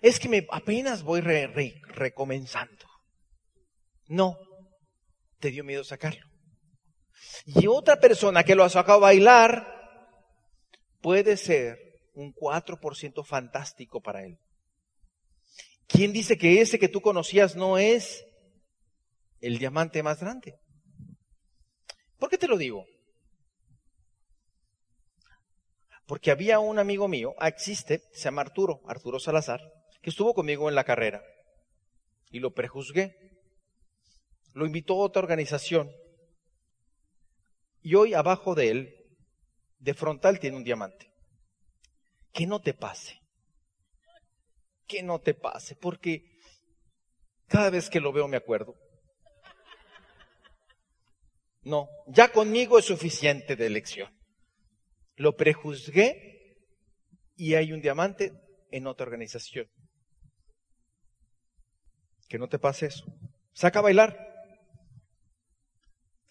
Es 0.00 0.18
que 0.18 0.28
me 0.28 0.46
apenas 0.50 1.02
voy 1.02 1.20
recomenzando. 1.20 2.86
No, 4.06 4.38
te 5.38 5.50
dio 5.50 5.62
miedo 5.62 5.84
sacarlo. 5.84 6.26
Y 7.46 7.66
otra 7.66 8.00
persona 8.00 8.44
que 8.44 8.54
lo 8.54 8.64
ha 8.64 8.70
sacado 8.70 8.98
a 8.98 9.02
bailar 9.02 9.66
puede 11.00 11.36
ser 11.36 11.78
un 12.14 12.32
4% 12.34 13.24
fantástico 13.24 14.00
para 14.00 14.24
él. 14.24 14.38
¿Quién 15.86 16.12
dice 16.12 16.38
que 16.38 16.60
ese 16.60 16.78
que 16.78 16.88
tú 16.88 17.00
conocías 17.00 17.56
no 17.56 17.78
es 17.78 18.24
el 19.40 19.58
diamante 19.58 20.02
más 20.02 20.20
grande? 20.20 20.58
¿Por 22.18 22.30
qué 22.30 22.38
te 22.38 22.48
lo 22.48 22.56
digo? 22.56 22.84
Porque 26.06 26.30
había 26.30 26.58
un 26.58 26.78
amigo 26.78 27.08
mío, 27.08 27.34
ah, 27.38 27.48
existe, 27.48 28.02
se 28.12 28.24
llama 28.24 28.42
Arturo, 28.42 28.80
Arturo 28.86 29.18
Salazar, 29.18 29.60
que 30.00 30.10
estuvo 30.10 30.34
conmigo 30.34 30.68
en 30.68 30.74
la 30.74 30.84
carrera 30.84 31.22
y 32.30 32.40
lo 32.40 32.52
prejuzgué. 32.52 33.16
Lo 34.52 34.66
invitó 34.66 34.94
a 34.94 35.04
otra 35.04 35.22
organización 35.22 35.90
y 37.82 37.94
hoy 37.94 38.14
abajo 38.14 38.54
de 38.54 38.70
él, 38.70 39.06
de 39.78 39.94
frontal, 39.94 40.38
tiene 40.40 40.56
un 40.56 40.64
diamante. 40.64 41.10
Que 42.32 42.46
no 42.46 42.60
te 42.60 42.74
pase 42.74 43.20
que 44.90 45.02
no 45.04 45.20
te 45.20 45.34
pase, 45.34 45.76
porque 45.76 46.24
cada 47.46 47.70
vez 47.70 47.88
que 47.88 48.00
lo 48.00 48.12
veo 48.12 48.26
me 48.26 48.36
acuerdo. 48.36 48.74
No, 51.62 51.88
ya 52.08 52.32
conmigo 52.32 52.78
es 52.78 52.86
suficiente 52.86 53.54
de 53.54 53.66
elección. 53.66 54.12
Lo 55.14 55.36
prejuzgué 55.36 56.56
y 57.36 57.54
hay 57.54 57.72
un 57.72 57.80
diamante 57.80 58.32
en 58.72 58.88
otra 58.88 59.06
organización. 59.06 59.68
Que 62.30 62.38
no 62.38 62.48
te 62.48 62.60
pase 62.60 62.86
eso. 62.86 63.04
Saca 63.52 63.80
a 63.80 63.82
bailar. 63.82 64.16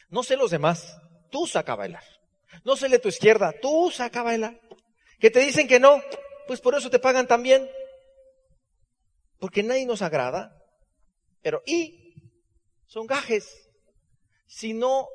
No 0.09 0.23
sé 0.23 0.37
los 0.37 0.49
demás, 0.49 0.97
tú 1.29 1.45
saca 1.45 1.73
a 1.73 1.75
bailar. 1.75 2.03
No 2.63 2.77
sé 2.77 2.87
de 2.87 2.99
tu 2.99 3.09
izquierda, 3.09 3.53
tú 3.61 3.91
saca 3.91 4.21
a 4.21 4.23
bailar. 4.23 4.59
Que 5.19 5.29
te 5.29 5.41
dicen 5.41 5.67
que 5.67 5.79
no, 5.79 6.01
pues 6.47 6.61
por 6.61 6.73
eso 6.73 6.89
te 6.89 6.99
pagan 6.99 7.27
también 7.27 7.69
porque 9.39 9.61
nadie 9.61 9.85
nos 9.85 10.01
agrada, 10.01 10.55
pero 11.41 11.61
y 11.65 12.13
son 12.87 13.05
gajes. 13.05 13.69
Si 14.47 14.73
no, 14.73 15.07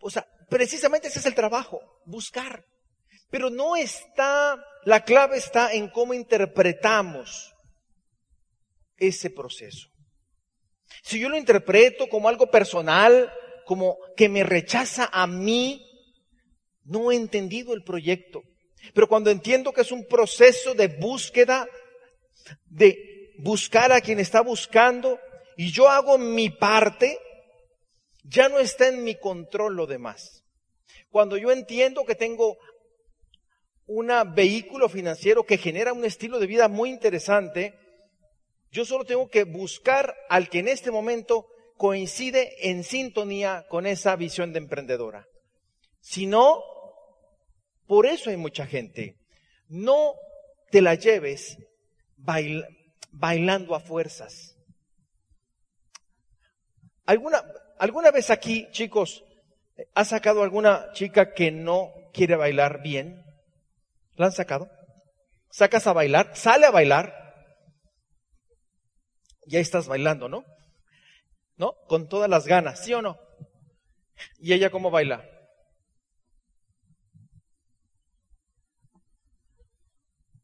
o 0.00 0.10
sea, 0.10 0.26
precisamente 0.48 1.08
ese 1.08 1.18
es 1.18 1.26
el 1.26 1.34
trabajo, 1.34 1.80
buscar. 2.06 2.64
Pero 3.30 3.50
no 3.50 3.76
está, 3.76 4.56
la 4.84 5.04
clave 5.04 5.36
está 5.36 5.74
en 5.74 5.90
cómo 5.90 6.14
interpretamos 6.14 7.55
ese 8.96 9.30
proceso. 9.30 9.88
Si 11.02 11.18
yo 11.18 11.28
lo 11.28 11.36
interpreto 11.36 12.08
como 12.08 12.28
algo 12.28 12.50
personal, 12.50 13.32
como 13.64 13.98
que 14.16 14.28
me 14.28 14.44
rechaza 14.44 15.08
a 15.12 15.26
mí, 15.26 15.84
no 16.84 17.10
he 17.10 17.16
entendido 17.16 17.74
el 17.74 17.82
proyecto. 17.82 18.42
Pero 18.94 19.08
cuando 19.08 19.30
entiendo 19.30 19.72
que 19.72 19.80
es 19.80 19.92
un 19.92 20.06
proceso 20.06 20.74
de 20.74 20.88
búsqueda 20.88 21.66
de 22.66 23.34
buscar 23.38 23.92
a 23.92 24.00
quien 24.00 24.20
está 24.20 24.40
buscando 24.40 25.18
y 25.56 25.72
yo 25.72 25.88
hago 25.88 26.18
mi 26.18 26.50
parte, 26.50 27.18
ya 28.22 28.48
no 28.48 28.58
está 28.58 28.88
en 28.88 29.02
mi 29.04 29.16
control 29.16 29.74
lo 29.74 29.86
demás. 29.86 30.44
Cuando 31.10 31.36
yo 31.36 31.50
entiendo 31.50 32.04
que 32.04 32.14
tengo 32.14 32.56
un 33.86 34.10
vehículo 34.34 34.88
financiero 34.88 35.44
que 35.44 35.58
genera 35.58 35.92
un 35.92 36.04
estilo 36.04 36.38
de 36.38 36.46
vida 36.46 36.68
muy 36.68 36.90
interesante, 36.90 37.74
yo 38.76 38.84
solo 38.84 39.06
tengo 39.06 39.30
que 39.30 39.44
buscar 39.44 40.14
al 40.28 40.50
que 40.50 40.58
en 40.58 40.68
este 40.68 40.90
momento 40.90 41.46
coincide 41.78 42.68
en 42.68 42.84
sintonía 42.84 43.64
con 43.70 43.86
esa 43.86 44.14
visión 44.16 44.52
de 44.52 44.58
emprendedora. 44.58 45.26
Si 46.00 46.26
no, 46.26 46.62
por 47.86 48.04
eso 48.04 48.28
hay 48.28 48.36
mucha 48.36 48.66
gente. 48.66 49.16
No 49.68 50.12
te 50.70 50.82
la 50.82 50.94
lleves 50.94 51.56
bailando 52.18 53.74
a 53.74 53.80
fuerzas. 53.80 54.58
¿Alguna, 57.06 57.42
¿Alguna 57.78 58.10
vez 58.10 58.28
aquí, 58.28 58.68
chicos, 58.72 59.24
ha 59.94 60.04
sacado 60.04 60.42
alguna 60.42 60.92
chica 60.92 61.32
que 61.32 61.50
no 61.50 61.94
quiere 62.12 62.36
bailar 62.36 62.82
bien? 62.82 63.24
¿La 64.16 64.26
han 64.26 64.32
sacado? 64.32 64.68
Sacas 65.48 65.86
a 65.86 65.94
bailar, 65.94 66.36
sale 66.36 66.66
a 66.66 66.70
bailar. 66.70 67.25
Y 69.46 69.56
ahí 69.56 69.62
estás 69.62 69.86
bailando, 69.86 70.28
¿no? 70.28 70.44
¿No? 71.56 71.74
Con 71.88 72.08
todas 72.08 72.28
las 72.28 72.46
ganas, 72.46 72.84
¿sí 72.84 72.92
o 72.92 73.00
no? 73.00 73.18
¿Y 74.38 74.52
ella 74.52 74.70
cómo 74.70 74.90
baila? 74.90 75.24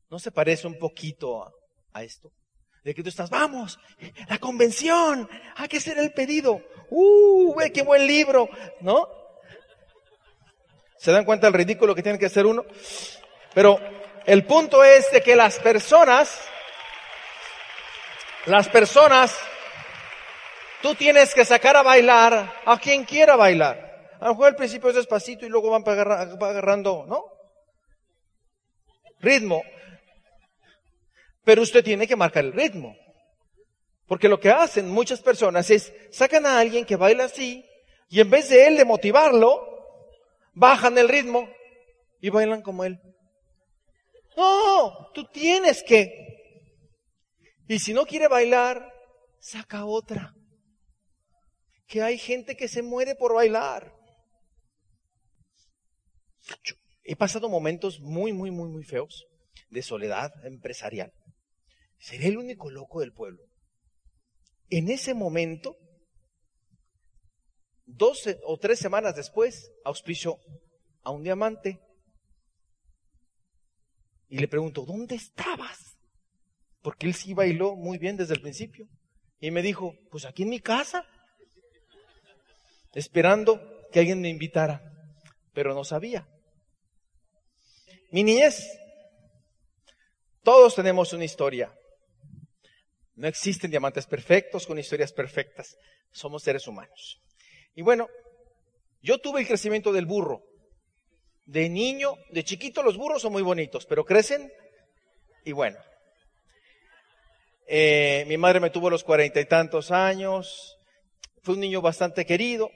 ¿No 0.08 0.18
se 0.18 0.30
parece 0.30 0.66
un 0.66 0.78
poquito 0.78 1.52
a, 1.92 2.02
esto? 2.02 2.30
De 2.84 2.94
que 2.94 3.02
tú 3.02 3.08
estás, 3.08 3.30
vamos, 3.30 3.78
la 4.28 4.38
convención, 4.38 5.28
hay 5.56 5.68
que 5.68 5.78
hacer 5.78 5.98
el 5.98 6.12
pedido. 6.12 6.60
¡Uh, 6.90 7.54
ve 7.56 7.72
qué 7.72 7.82
buen 7.82 8.06
libro! 8.06 8.48
¿No? 8.80 9.08
¿Se 10.98 11.10
dan 11.10 11.24
cuenta 11.24 11.46
del 11.46 11.54
ridículo 11.54 11.94
que 11.94 12.02
tiene 12.02 12.18
que 12.18 12.26
hacer 12.26 12.46
uno? 12.46 12.64
Pero 13.54 13.80
el 14.26 14.44
punto 14.44 14.84
es 14.84 15.10
de 15.10 15.22
que 15.22 15.34
las 15.34 15.58
personas, 15.58 16.40
las 18.46 18.68
personas, 18.68 19.36
tú 20.82 20.94
tienes 20.94 21.34
que 21.34 21.44
sacar 21.44 21.76
a 21.76 21.82
bailar 21.82 22.52
a 22.64 22.78
quien 22.78 23.04
quiera 23.04 23.36
bailar. 23.36 24.10
A 24.20 24.26
lo 24.26 24.30
mejor 24.32 24.48
al 24.48 24.56
principio 24.56 24.90
es 24.90 24.96
despacito 24.96 25.46
y 25.46 25.48
luego 25.48 25.70
van 25.70 25.82
agarrando, 25.86 27.04
¿no? 27.08 27.24
Ritmo. 29.20 29.62
Pero 31.44 31.62
usted 31.62 31.82
tiene 31.82 32.06
que 32.06 32.16
marcar 32.16 32.44
el 32.44 32.52
ritmo. 32.52 32.96
Porque 34.06 34.28
lo 34.28 34.38
que 34.38 34.50
hacen 34.50 34.90
muchas 34.90 35.20
personas 35.20 35.70
es 35.70 35.92
sacan 36.10 36.46
a 36.46 36.58
alguien 36.58 36.84
que 36.84 36.96
baila 36.96 37.24
así 37.24 37.64
y 38.08 38.20
en 38.20 38.28
vez 38.28 38.48
de 38.50 38.66
él 38.66 38.76
de 38.76 38.84
motivarlo, 38.84 39.66
bajan 40.52 40.98
el 40.98 41.08
ritmo 41.08 41.48
y 42.20 42.28
bailan 42.28 42.62
como 42.62 42.84
él. 42.84 43.00
No, 44.36 45.10
tú 45.14 45.24
tienes 45.32 45.82
que. 45.82 46.31
Y 47.72 47.78
si 47.78 47.94
no 47.94 48.04
quiere 48.04 48.28
bailar, 48.28 48.92
saca 49.40 49.86
otra. 49.86 50.34
Que 51.86 52.02
hay 52.02 52.18
gente 52.18 52.54
que 52.54 52.68
se 52.68 52.82
muere 52.82 53.14
por 53.14 53.32
bailar. 53.32 53.96
he 57.02 57.16
pasado 57.16 57.48
momentos 57.48 57.98
muy, 58.00 58.34
muy, 58.34 58.50
muy, 58.50 58.68
muy 58.68 58.84
feos 58.84 59.24
de 59.70 59.80
soledad 59.80 60.30
empresarial. 60.44 61.14
Seré 61.98 62.26
el 62.26 62.36
único 62.36 62.70
loco 62.70 63.00
del 63.00 63.14
pueblo. 63.14 63.42
En 64.68 64.90
ese 64.90 65.14
momento, 65.14 65.78
dos 67.86 68.28
o 68.44 68.58
tres 68.58 68.80
semanas 68.80 69.16
después, 69.16 69.72
auspicio 69.82 70.36
a 71.04 71.10
un 71.10 71.22
diamante 71.22 71.80
y 74.28 74.40
le 74.40 74.48
pregunto, 74.48 74.84
¿dónde 74.84 75.14
estabas? 75.14 75.91
Porque 76.82 77.06
él 77.06 77.14
sí 77.14 77.34
bailó 77.34 77.76
muy 77.76 77.98
bien 77.98 78.16
desde 78.16 78.34
el 78.34 78.42
principio. 78.42 78.88
Y 79.40 79.50
me 79.50 79.62
dijo, 79.62 79.94
pues 80.10 80.24
aquí 80.24 80.42
en 80.42 80.50
mi 80.50 80.60
casa, 80.60 81.06
esperando 82.92 83.60
que 83.90 84.00
alguien 84.00 84.20
me 84.20 84.28
invitara, 84.28 84.82
pero 85.52 85.74
no 85.74 85.84
sabía. 85.84 86.28
Mi 88.10 88.22
niñez, 88.22 88.68
todos 90.42 90.74
tenemos 90.74 91.12
una 91.12 91.24
historia. 91.24 91.72
No 93.14 93.28
existen 93.28 93.70
diamantes 93.70 94.06
perfectos 94.06 94.66
con 94.66 94.78
historias 94.78 95.12
perfectas. 95.12 95.76
Somos 96.10 96.42
seres 96.42 96.66
humanos. 96.66 97.20
Y 97.74 97.82
bueno, 97.82 98.08
yo 99.00 99.18
tuve 99.18 99.40
el 99.40 99.46
crecimiento 99.46 99.92
del 99.92 100.06
burro 100.06 100.42
de 101.46 101.68
niño, 101.68 102.14
de 102.30 102.44
chiquito 102.44 102.82
los 102.82 102.96
burros 102.96 103.22
son 103.22 103.32
muy 103.32 103.42
bonitos, 103.42 103.86
pero 103.86 104.04
crecen 104.04 104.52
y 105.44 105.52
bueno. 105.52 105.78
Eh, 107.74 108.26
mi 108.28 108.36
madre 108.36 108.60
me 108.60 108.68
tuvo 108.68 108.90
los 108.90 109.02
cuarenta 109.02 109.40
y 109.40 109.46
tantos 109.46 109.92
años, 109.92 110.76
fue 111.42 111.54
un 111.54 111.60
niño 111.60 111.80
bastante 111.80 112.26
querido, 112.26 112.70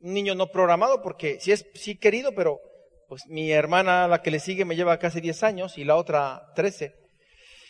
un 0.00 0.14
niño 0.14 0.34
no 0.34 0.48
programado 0.48 1.00
porque 1.00 1.38
sí 1.38 1.52
es 1.52 1.64
sí 1.74 1.96
querido, 1.96 2.34
pero 2.34 2.58
pues 3.06 3.24
mi 3.28 3.52
hermana, 3.52 4.08
la 4.08 4.20
que 4.20 4.32
le 4.32 4.40
sigue, 4.40 4.64
me 4.64 4.74
lleva 4.74 4.98
casi 4.98 5.20
diez 5.20 5.44
años 5.44 5.78
y 5.78 5.84
la 5.84 5.94
otra 5.94 6.42
trece. 6.56 6.92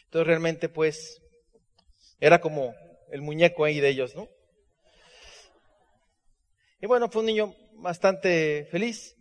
Entonces 0.05 0.27
realmente 0.27 0.71
pues 0.71 1.21
era 2.21 2.41
como 2.41 2.75
el 3.11 3.21
muñeco 3.21 3.67
ahí 3.67 3.79
de 3.79 3.91
ellos, 3.91 4.17
¿no? 4.17 4.27
Y 6.81 6.87
bueno, 6.87 7.11
fue 7.11 7.21
un 7.21 7.27
niño 7.27 7.55
bastante 7.75 8.67
feliz. 8.71 9.15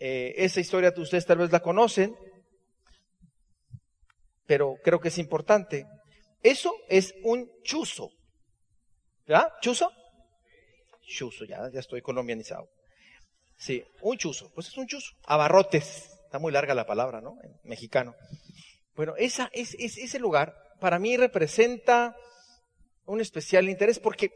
Eh, 0.00 0.34
esa 0.36 0.58
historia 0.58 0.92
ustedes 0.96 1.26
tal 1.26 1.38
vez 1.38 1.52
la 1.52 1.60
conocen, 1.60 2.16
pero 4.48 4.74
creo 4.82 4.98
que 4.98 5.10
es 5.10 5.18
importante. 5.18 5.86
Eso 6.46 6.72
es 6.88 7.12
un 7.24 7.50
chuzo. 7.64 8.12
¿Ya? 9.26 9.52
¿Chuzo? 9.60 9.90
Chuzo, 11.04 11.44
ya, 11.44 11.68
ya 11.72 11.80
estoy 11.80 12.02
colombianizado. 12.02 12.68
Sí, 13.56 13.82
un 14.00 14.16
chuzo. 14.16 14.52
Pues 14.54 14.68
es 14.68 14.76
un 14.76 14.86
chuzo. 14.86 15.16
Abarrotes. 15.24 16.08
Está 16.24 16.38
muy 16.38 16.52
larga 16.52 16.72
la 16.72 16.86
palabra, 16.86 17.20
¿no? 17.20 17.36
En 17.42 17.58
mexicano. 17.64 18.14
Bueno, 18.94 19.14
esa, 19.16 19.50
es, 19.52 19.74
ese 19.74 20.18
lugar 20.20 20.54
para 20.78 21.00
mí 21.00 21.16
representa 21.16 22.14
un 23.06 23.20
especial 23.20 23.68
interés 23.68 23.98
porque 23.98 24.30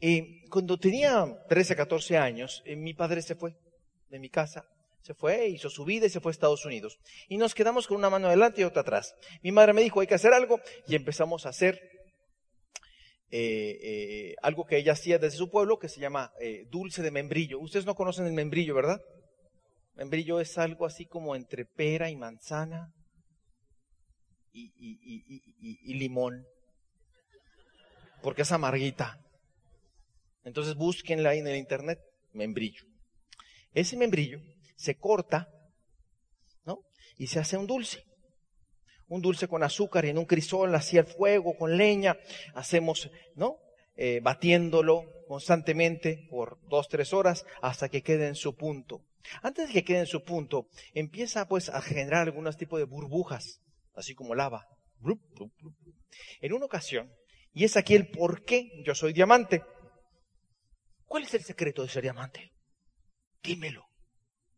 eh, 0.00 0.44
cuando 0.48 0.78
tenía 0.78 1.26
13, 1.48 1.74
14 1.74 2.18
años, 2.18 2.62
eh, 2.64 2.76
mi 2.76 2.94
padre 2.94 3.20
se 3.20 3.34
fue 3.34 3.56
de 4.10 4.20
mi 4.20 4.30
casa. 4.30 4.64
Se 5.06 5.14
fue, 5.14 5.46
hizo 5.46 5.70
su 5.70 5.84
vida 5.84 6.06
y 6.06 6.10
se 6.10 6.18
fue 6.18 6.30
a 6.30 6.32
Estados 6.32 6.64
Unidos. 6.64 6.98
Y 7.28 7.36
nos 7.36 7.54
quedamos 7.54 7.86
con 7.86 7.96
una 7.96 8.10
mano 8.10 8.26
adelante 8.26 8.60
y 8.60 8.64
otra 8.64 8.82
atrás. 8.82 9.14
Mi 9.40 9.52
madre 9.52 9.72
me 9.72 9.82
dijo, 9.82 10.00
hay 10.00 10.08
que 10.08 10.16
hacer 10.16 10.32
algo. 10.32 10.60
Y 10.88 10.96
empezamos 10.96 11.46
a 11.46 11.50
hacer 11.50 11.76
eh, 13.30 13.78
eh, 13.80 14.34
algo 14.42 14.66
que 14.66 14.78
ella 14.78 14.94
hacía 14.94 15.20
desde 15.20 15.38
su 15.38 15.48
pueblo, 15.48 15.78
que 15.78 15.88
se 15.88 16.00
llama 16.00 16.32
eh, 16.40 16.66
dulce 16.72 17.02
de 17.02 17.12
membrillo. 17.12 17.60
Ustedes 17.60 17.86
no 17.86 17.94
conocen 17.94 18.26
el 18.26 18.32
membrillo, 18.32 18.74
¿verdad? 18.74 19.00
Membrillo 19.94 20.40
es 20.40 20.58
algo 20.58 20.84
así 20.84 21.06
como 21.06 21.36
entre 21.36 21.66
pera 21.66 22.10
y 22.10 22.16
manzana 22.16 22.92
y, 24.52 24.72
y 25.60 25.94
limón. 25.94 26.44
Porque 28.22 28.42
es 28.42 28.50
amarguita. 28.50 29.20
Entonces 30.42 30.74
búsquenla 30.74 31.30
ahí 31.30 31.38
en 31.38 31.46
el 31.46 31.58
internet, 31.58 32.00
membrillo. 32.32 32.82
Ese 33.72 33.96
membrillo 33.96 34.40
se 34.76 34.96
corta, 34.96 35.48
¿no? 36.64 36.84
Y 37.16 37.26
se 37.26 37.40
hace 37.40 37.56
un 37.56 37.66
dulce. 37.66 38.04
Un 39.08 39.22
dulce 39.22 39.48
con 39.48 39.62
azúcar 39.62 40.04
en 40.06 40.18
un 40.18 40.24
crisol, 40.24 40.74
hacia 40.74 41.00
el 41.00 41.06
fuego, 41.06 41.56
con 41.56 41.76
leña. 41.76 42.16
Hacemos, 42.54 43.10
¿no? 43.34 43.58
Eh, 43.96 44.20
batiéndolo 44.22 45.04
constantemente 45.26 46.26
por 46.28 46.58
dos, 46.68 46.88
tres 46.88 47.12
horas 47.12 47.44
hasta 47.62 47.88
que 47.88 48.02
quede 48.02 48.28
en 48.28 48.34
su 48.34 48.54
punto. 48.54 49.04
Antes 49.42 49.68
de 49.68 49.74
que 49.74 49.84
quede 49.84 50.00
en 50.00 50.06
su 50.06 50.22
punto, 50.22 50.68
empieza 50.92 51.48
pues 51.48 51.68
a 51.68 51.80
generar 51.80 52.22
algunos 52.22 52.56
tipos 52.56 52.78
de 52.78 52.84
burbujas, 52.84 53.62
así 53.94 54.14
como 54.14 54.34
lava. 54.34 54.66
En 56.40 56.52
una 56.52 56.66
ocasión, 56.66 57.12
y 57.52 57.64
es 57.64 57.76
aquí 57.76 57.94
el 57.94 58.08
por 58.10 58.44
qué 58.44 58.70
yo 58.84 58.94
soy 58.94 59.12
diamante. 59.12 59.62
¿Cuál 61.06 61.24
es 61.24 61.34
el 61.34 61.42
secreto 61.42 61.82
de 61.82 61.88
ser 61.88 62.02
diamante? 62.02 62.52
dímelo. 63.46 63.85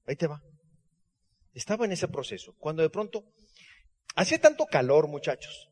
Ahí 0.08 0.16
te 0.16 0.26
va. 0.26 0.42
Estaba 1.52 1.84
en 1.84 1.92
ese 1.92 2.08
proceso, 2.08 2.54
cuando 2.58 2.82
de 2.82 2.90
pronto 2.90 3.24
hacía 4.16 4.40
tanto 4.40 4.64
calor, 4.66 5.06
muchachos. 5.06 5.68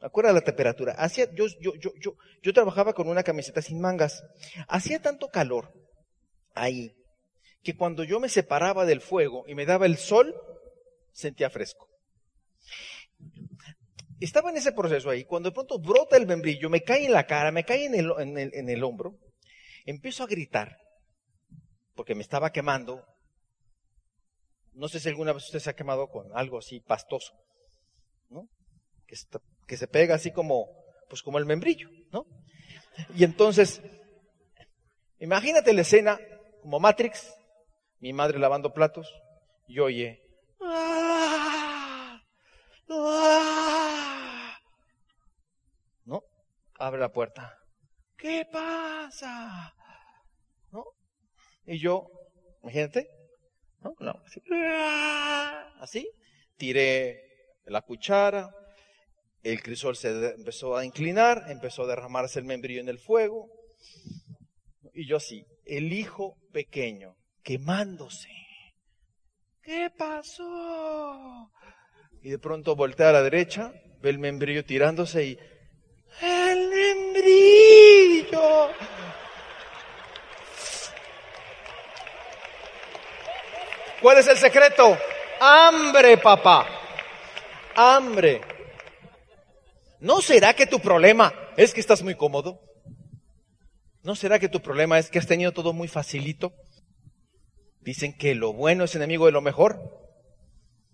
Acuerda 0.00 0.32
la 0.32 0.40
temperatura. 0.40 0.92
Hacía, 0.92 1.26
yo, 1.34 1.46
yo, 1.60 1.74
yo, 1.76 1.92
yo, 2.00 2.16
yo 2.42 2.52
trabajaba 2.52 2.92
con 2.92 3.08
una 3.08 3.22
camiseta 3.22 3.60
sin 3.60 3.80
mangas. 3.80 4.22
Hacía 4.68 5.00
tanto 5.00 5.28
calor 5.28 5.72
ahí 6.54 6.94
que 7.62 7.76
cuando 7.76 8.04
yo 8.04 8.20
me 8.20 8.28
separaba 8.28 8.84
del 8.84 9.00
fuego 9.00 9.44
y 9.48 9.54
me 9.54 9.66
daba 9.66 9.86
el 9.86 9.96
sol, 9.96 10.34
sentía 11.12 11.50
fresco. 11.50 11.88
estaba 14.20 14.50
en 14.50 14.58
ese 14.58 14.72
proceso 14.72 15.10
ahí, 15.10 15.24
cuando 15.24 15.48
de 15.48 15.54
pronto 15.54 15.78
brota 15.78 16.16
el 16.16 16.26
membrillo, 16.26 16.68
me 16.68 16.82
cae 16.82 17.06
en 17.06 17.12
la 17.12 17.26
cara, 17.26 17.50
me 17.50 17.64
cae 17.64 17.86
en 17.86 17.94
el, 17.94 18.12
en 18.18 18.38
el, 18.38 18.54
en 18.54 18.68
el 18.68 18.84
hombro, 18.84 19.18
empiezo 19.86 20.22
a 20.22 20.26
gritar, 20.26 20.76
porque 21.94 22.14
me 22.14 22.22
estaba 22.22 22.52
quemando. 22.52 23.02
No 24.74 24.88
sé 24.88 24.98
si 24.98 25.08
alguna 25.08 25.32
vez 25.32 25.44
usted 25.44 25.60
se 25.60 25.70
ha 25.70 25.76
quemado 25.76 26.08
con 26.08 26.36
algo 26.36 26.58
así 26.58 26.80
pastoso, 26.80 27.32
¿no? 28.28 28.48
Que, 29.06 29.76
se 29.76 29.86
pega 29.86 30.16
así 30.16 30.32
como, 30.32 30.68
pues 31.08 31.22
como 31.22 31.38
el 31.38 31.46
membrillo, 31.46 31.88
¿no? 32.10 32.26
Y 33.14 33.24
entonces, 33.24 33.80
imagínate 35.18 35.72
la 35.72 35.82
escena 35.82 36.18
como 36.60 36.80
Matrix, 36.80 37.32
mi 38.00 38.12
madre 38.12 38.38
lavando 38.38 38.72
platos, 38.72 39.12
y 39.68 39.78
oye, 39.78 40.20
"Ah, 40.60 42.20
ah", 42.90 44.58
¿no? 46.04 46.22
Abre 46.78 47.00
la 47.00 47.12
puerta. 47.12 47.56
¿Qué 48.16 48.46
pasa? 48.50 49.72
¿No? 50.72 50.84
Y 51.66 51.78
yo, 51.78 52.08
imagínate, 52.62 53.08
¿no? 53.98 54.22
Así, 54.26 54.42
"Ah", 54.50 55.72
así, 55.80 56.08
tiré 56.56 57.22
la 57.66 57.82
cuchara, 57.82 58.50
el 59.42 59.62
crisol 59.62 59.96
se 59.96 60.34
empezó 60.34 60.76
a 60.76 60.84
inclinar, 60.84 61.44
empezó 61.48 61.84
a 61.84 61.86
derramarse 61.86 62.38
el 62.38 62.46
membrillo 62.46 62.80
en 62.80 62.88
el 62.88 62.98
fuego, 62.98 63.50
y 64.92 65.06
yo 65.06 65.18
así, 65.18 65.44
el 65.66 65.92
hijo 65.92 66.36
pequeño, 66.52 67.16
quemándose. 67.42 68.30
¿Qué 69.62 69.90
pasó? 69.96 71.50
Y 72.22 72.30
de 72.30 72.38
pronto 72.38 72.76
voltea 72.76 73.10
a 73.10 73.12
la 73.12 73.22
derecha, 73.22 73.72
ve 74.00 74.10
el 74.10 74.18
membrillo 74.18 74.64
tirándose 74.64 75.24
y... 75.24 75.38
¡El 76.22 76.68
membrillo! 76.68 78.70
¿Cuál 84.04 84.18
es 84.18 84.28
el 84.28 84.36
secreto? 84.36 84.98
Hambre, 85.40 86.18
papá. 86.18 86.66
Hambre. 87.74 88.42
¿No 89.98 90.20
será 90.20 90.52
que 90.52 90.66
tu 90.66 90.78
problema 90.78 91.32
es 91.56 91.72
que 91.72 91.80
estás 91.80 92.02
muy 92.02 92.14
cómodo? 92.14 92.60
¿No 94.02 94.14
será 94.14 94.38
que 94.38 94.50
tu 94.50 94.60
problema 94.60 94.98
es 94.98 95.08
que 95.08 95.18
has 95.18 95.26
tenido 95.26 95.52
todo 95.52 95.72
muy 95.72 95.88
facilito? 95.88 96.52
Dicen 97.80 98.12
que 98.12 98.34
lo 98.34 98.52
bueno 98.52 98.84
es 98.84 98.94
enemigo 98.94 99.24
de 99.24 99.32
lo 99.32 99.40
mejor. 99.40 99.80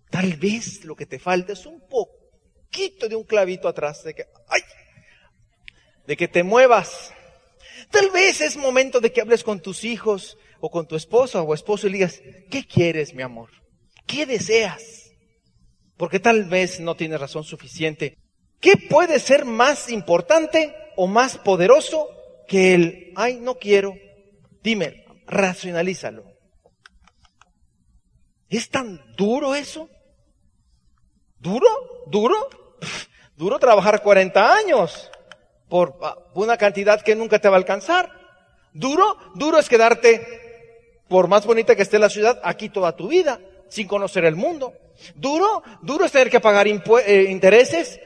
Tal 0.09 0.37
vez 0.37 0.85
lo 0.85 0.95
que 0.95 1.05
te 1.05 1.19
falta 1.19 1.51
es 1.51 1.65
un 1.65 1.85
poquito 1.89 3.09
de 3.09 3.17
un 3.17 3.25
clavito 3.25 3.67
atrás 3.67 4.05
de 4.05 4.13
que, 4.13 4.27
¡ay! 4.47 4.61
de 6.07 6.15
que 6.15 6.29
te 6.29 6.43
muevas. 6.43 7.13
Tal 7.89 8.09
vez 8.11 8.39
es 8.39 8.55
momento 8.55 9.01
de 9.01 9.11
que 9.11 9.19
hables 9.19 9.43
con 9.43 9.59
tus 9.59 9.83
hijos 9.83 10.37
o 10.61 10.69
con 10.69 10.87
tu 10.87 10.95
esposa 10.95 11.41
o 11.41 11.53
esposo 11.53 11.87
y 11.87 11.93
digas, 11.93 12.21
¿qué 12.49 12.65
quieres, 12.65 13.13
mi 13.13 13.23
amor? 13.23 13.49
¿Qué 14.05 14.25
deseas? 14.25 15.11
Porque 15.97 16.19
tal 16.19 16.45
vez 16.45 16.79
no 16.79 16.95
tienes 16.95 17.19
razón 17.19 17.43
suficiente. 17.43 18.17
¿Qué 18.59 18.77
puede 18.77 19.19
ser 19.19 19.43
más 19.43 19.89
importante 19.89 20.73
o 20.95 21.07
más 21.07 21.37
poderoso 21.37 22.07
que 22.47 22.75
el, 22.75 23.13
ay, 23.15 23.39
no 23.41 23.55
quiero? 23.55 23.95
Dime, 24.61 25.05
racionalízalo. 25.25 26.25
¿Es 28.49 28.69
tan 28.69 29.01
duro 29.15 29.55
eso? 29.55 29.89
¿Duro? 31.39 31.67
¿Duro? 32.07 32.49
Duro 33.35 33.57
trabajar 33.57 34.03
40 34.03 34.55
años 34.55 35.09
por 35.67 35.97
ah, 36.03 36.17
una 36.35 36.57
cantidad 36.57 37.01
que 37.01 37.15
nunca 37.15 37.39
te 37.39 37.47
va 37.47 37.55
a 37.55 37.57
alcanzar. 37.57 38.11
Duro, 38.73 39.17
duro 39.35 39.57
es 39.57 39.67
quedarte, 39.67 40.50
por 41.11 41.27
más 41.27 41.45
bonita 41.45 41.75
que 41.75 41.81
esté 41.81 41.99
la 41.99 42.09
ciudad, 42.09 42.39
aquí 42.41 42.69
toda 42.69 42.95
tu 42.95 43.09
vida, 43.09 43.41
sin 43.67 43.85
conocer 43.85 44.23
el 44.23 44.37
mundo. 44.37 44.73
Duro, 45.13 45.61
duro 45.81 46.05
es 46.05 46.13
tener 46.13 46.29
que 46.29 46.39
pagar 46.39 46.67
eh, 46.67 47.25
intereses 47.27 47.99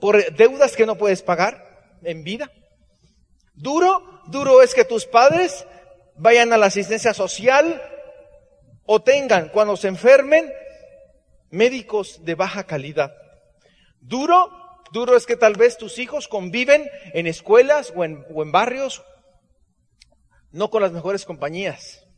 por 0.00 0.34
deudas 0.34 0.74
que 0.74 0.84
no 0.84 0.96
puedes 0.96 1.22
pagar 1.22 1.94
en 2.02 2.24
vida. 2.24 2.50
Duro, 3.54 4.02
duro 4.26 4.62
es 4.62 4.74
que 4.74 4.84
tus 4.84 5.06
padres 5.06 5.64
vayan 6.16 6.52
a 6.52 6.56
la 6.56 6.66
asistencia 6.66 7.14
social 7.14 7.80
o 8.84 9.00
tengan, 9.00 9.50
cuando 9.50 9.76
se 9.76 9.86
enfermen, 9.86 10.52
médicos 11.50 12.24
de 12.24 12.34
baja 12.34 12.64
calidad. 12.64 13.14
Duro, 14.00 14.50
duro 14.90 15.16
es 15.16 15.24
que 15.24 15.36
tal 15.36 15.54
vez 15.54 15.78
tus 15.78 16.00
hijos 16.00 16.26
conviven 16.26 16.90
en 17.14 17.28
escuelas 17.28 17.92
o 17.94 18.04
en 18.04 18.50
barrios 18.50 19.04
no 20.50 20.68
con 20.68 20.82
las 20.82 20.90
mejores 20.90 21.24
compañías. 21.24 22.09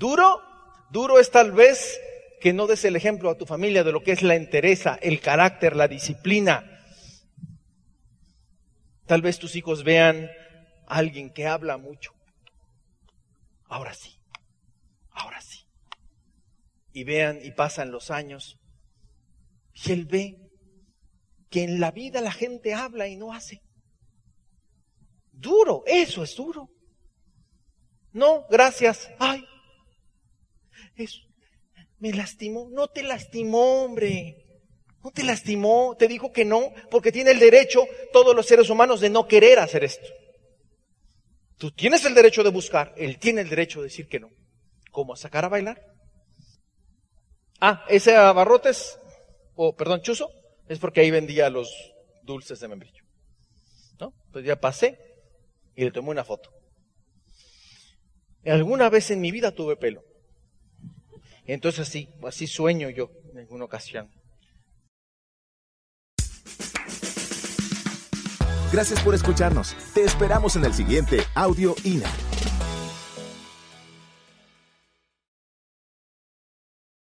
Duro, 0.00 0.42
duro 0.90 1.20
es 1.20 1.30
tal 1.30 1.52
vez 1.52 2.00
que 2.40 2.54
no 2.54 2.66
des 2.66 2.86
el 2.86 2.96
ejemplo 2.96 3.28
a 3.28 3.36
tu 3.36 3.44
familia 3.44 3.84
de 3.84 3.92
lo 3.92 4.02
que 4.02 4.12
es 4.12 4.22
la 4.22 4.34
entereza, 4.34 4.98
el 5.02 5.20
carácter, 5.20 5.76
la 5.76 5.88
disciplina. 5.88 6.64
Tal 9.04 9.20
vez 9.20 9.38
tus 9.38 9.56
hijos 9.56 9.84
vean 9.84 10.30
a 10.86 10.96
alguien 10.96 11.30
que 11.30 11.46
habla 11.46 11.76
mucho. 11.76 12.14
Ahora 13.66 13.92
sí, 13.92 14.18
ahora 15.10 15.42
sí. 15.42 15.66
Y 16.94 17.04
vean 17.04 17.38
y 17.42 17.50
pasan 17.50 17.90
los 17.90 18.10
años. 18.10 18.58
Y 19.74 19.92
él 19.92 20.06
ve 20.06 20.38
que 21.50 21.62
en 21.62 21.78
la 21.78 21.90
vida 21.90 22.22
la 22.22 22.32
gente 22.32 22.72
habla 22.72 23.06
y 23.06 23.16
no 23.16 23.34
hace. 23.34 23.60
Duro, 25.30 25.82
eso 25.84 26.22
es 26.22 26.34
duro. 26.34 26.70
No, 28.14 28.46
gracias. 28.48 29.10
Ay, 29.18 29.44
me 31.98 32.12
lastimó. 32.12 32.68
No 32.70 32.88
te 32.88 33.02
lastimó, 33.02 33.84
hombre. 33.84 34.46
No 35.04 35.10
te 35.10 35.22
lastimó. 35.22 35.96
Te 35.98 36.08
dijo 36.08 36.32
que 36.32 36.44
no, 36.44 36.72
porque 36.90 37.12
tiene 37.12 37.30
el 37.30 37.38
derecho 37.38 37.86
todos 38.12 38.34
los 38.34 38.46
seres 38.46 38.70
humanos 38.70 39.00
de 39.00 39.10
no 39.10 39.28
querer 39.28 39.58
hacer 39.58 39.84
esto. 39.84 40.08
Tú 41.60 41.70
tienes 41.70 42.04
el 42.06 42.14
derecho 42.14 42.42
de 42.42 42.48
buscar, 42.48 42.94
él 42.96 43.18
tiene 43.18 43.42
el 43.42 43.50
derecho 43.50 43.80
de 43.80 43.88
decir 43.88 44.08
que 44.08 44.18
no. 44.18 44.30
¿Cómo? 44.90 45.14
¿Sacar 45.14 45.44
a 45.44 45.48
bailar? 45.48 45.84
Ah, 47.60 47.84
ese 47.90 48.16
abarrotes, 48.16 48.98
o 49.54 49.76
perdón, 49.76 50.00
chuzo, 50.00 50.30
es 50.68 50.78
porque 50.78 51.02
ahí 51.02 51.10
vendía 51.10 51.50
los 51.50 51.70
dulces 52.22 52.60
de 52.60 52.68
membrillo. 52.68 53.04
¿No? 54.00 54.14
Pues 54.32 54.46
ya 54.46 54.58
pasé 54.58 54.98
y 55.76 55.84
le 55.84 55.90
tomé 55.90 56.08
una 56.08 56.24
foto. 56.24 56.50
Alguna 58.46 58.88
vez 58.88 59.10
en 59.10 59.20
mi 59.20 59.30
vida 59.30 59.54
tuve 59.54 59.76
pelo. 59.76 60.02
Entonces 61.52 61.88
así, 61.88 62.08
así 62.26 62.46
sueño 62.46 62.90
yo 62.90 63.10
en 63.32 63.38
alguna 63.38 63.64
ocasión. 63.64 64.08
Gracias 68.72 69.02
por 69.02 69.16
escucharnos. 69.16 69.74
Te 69.92 70.04
esperamos 70.04 70.54
en 70.54 70.64
el 70.64 70.72
siguiente 70.72 71.24
Audio 71.34 71.74
INA. 71.82 72.08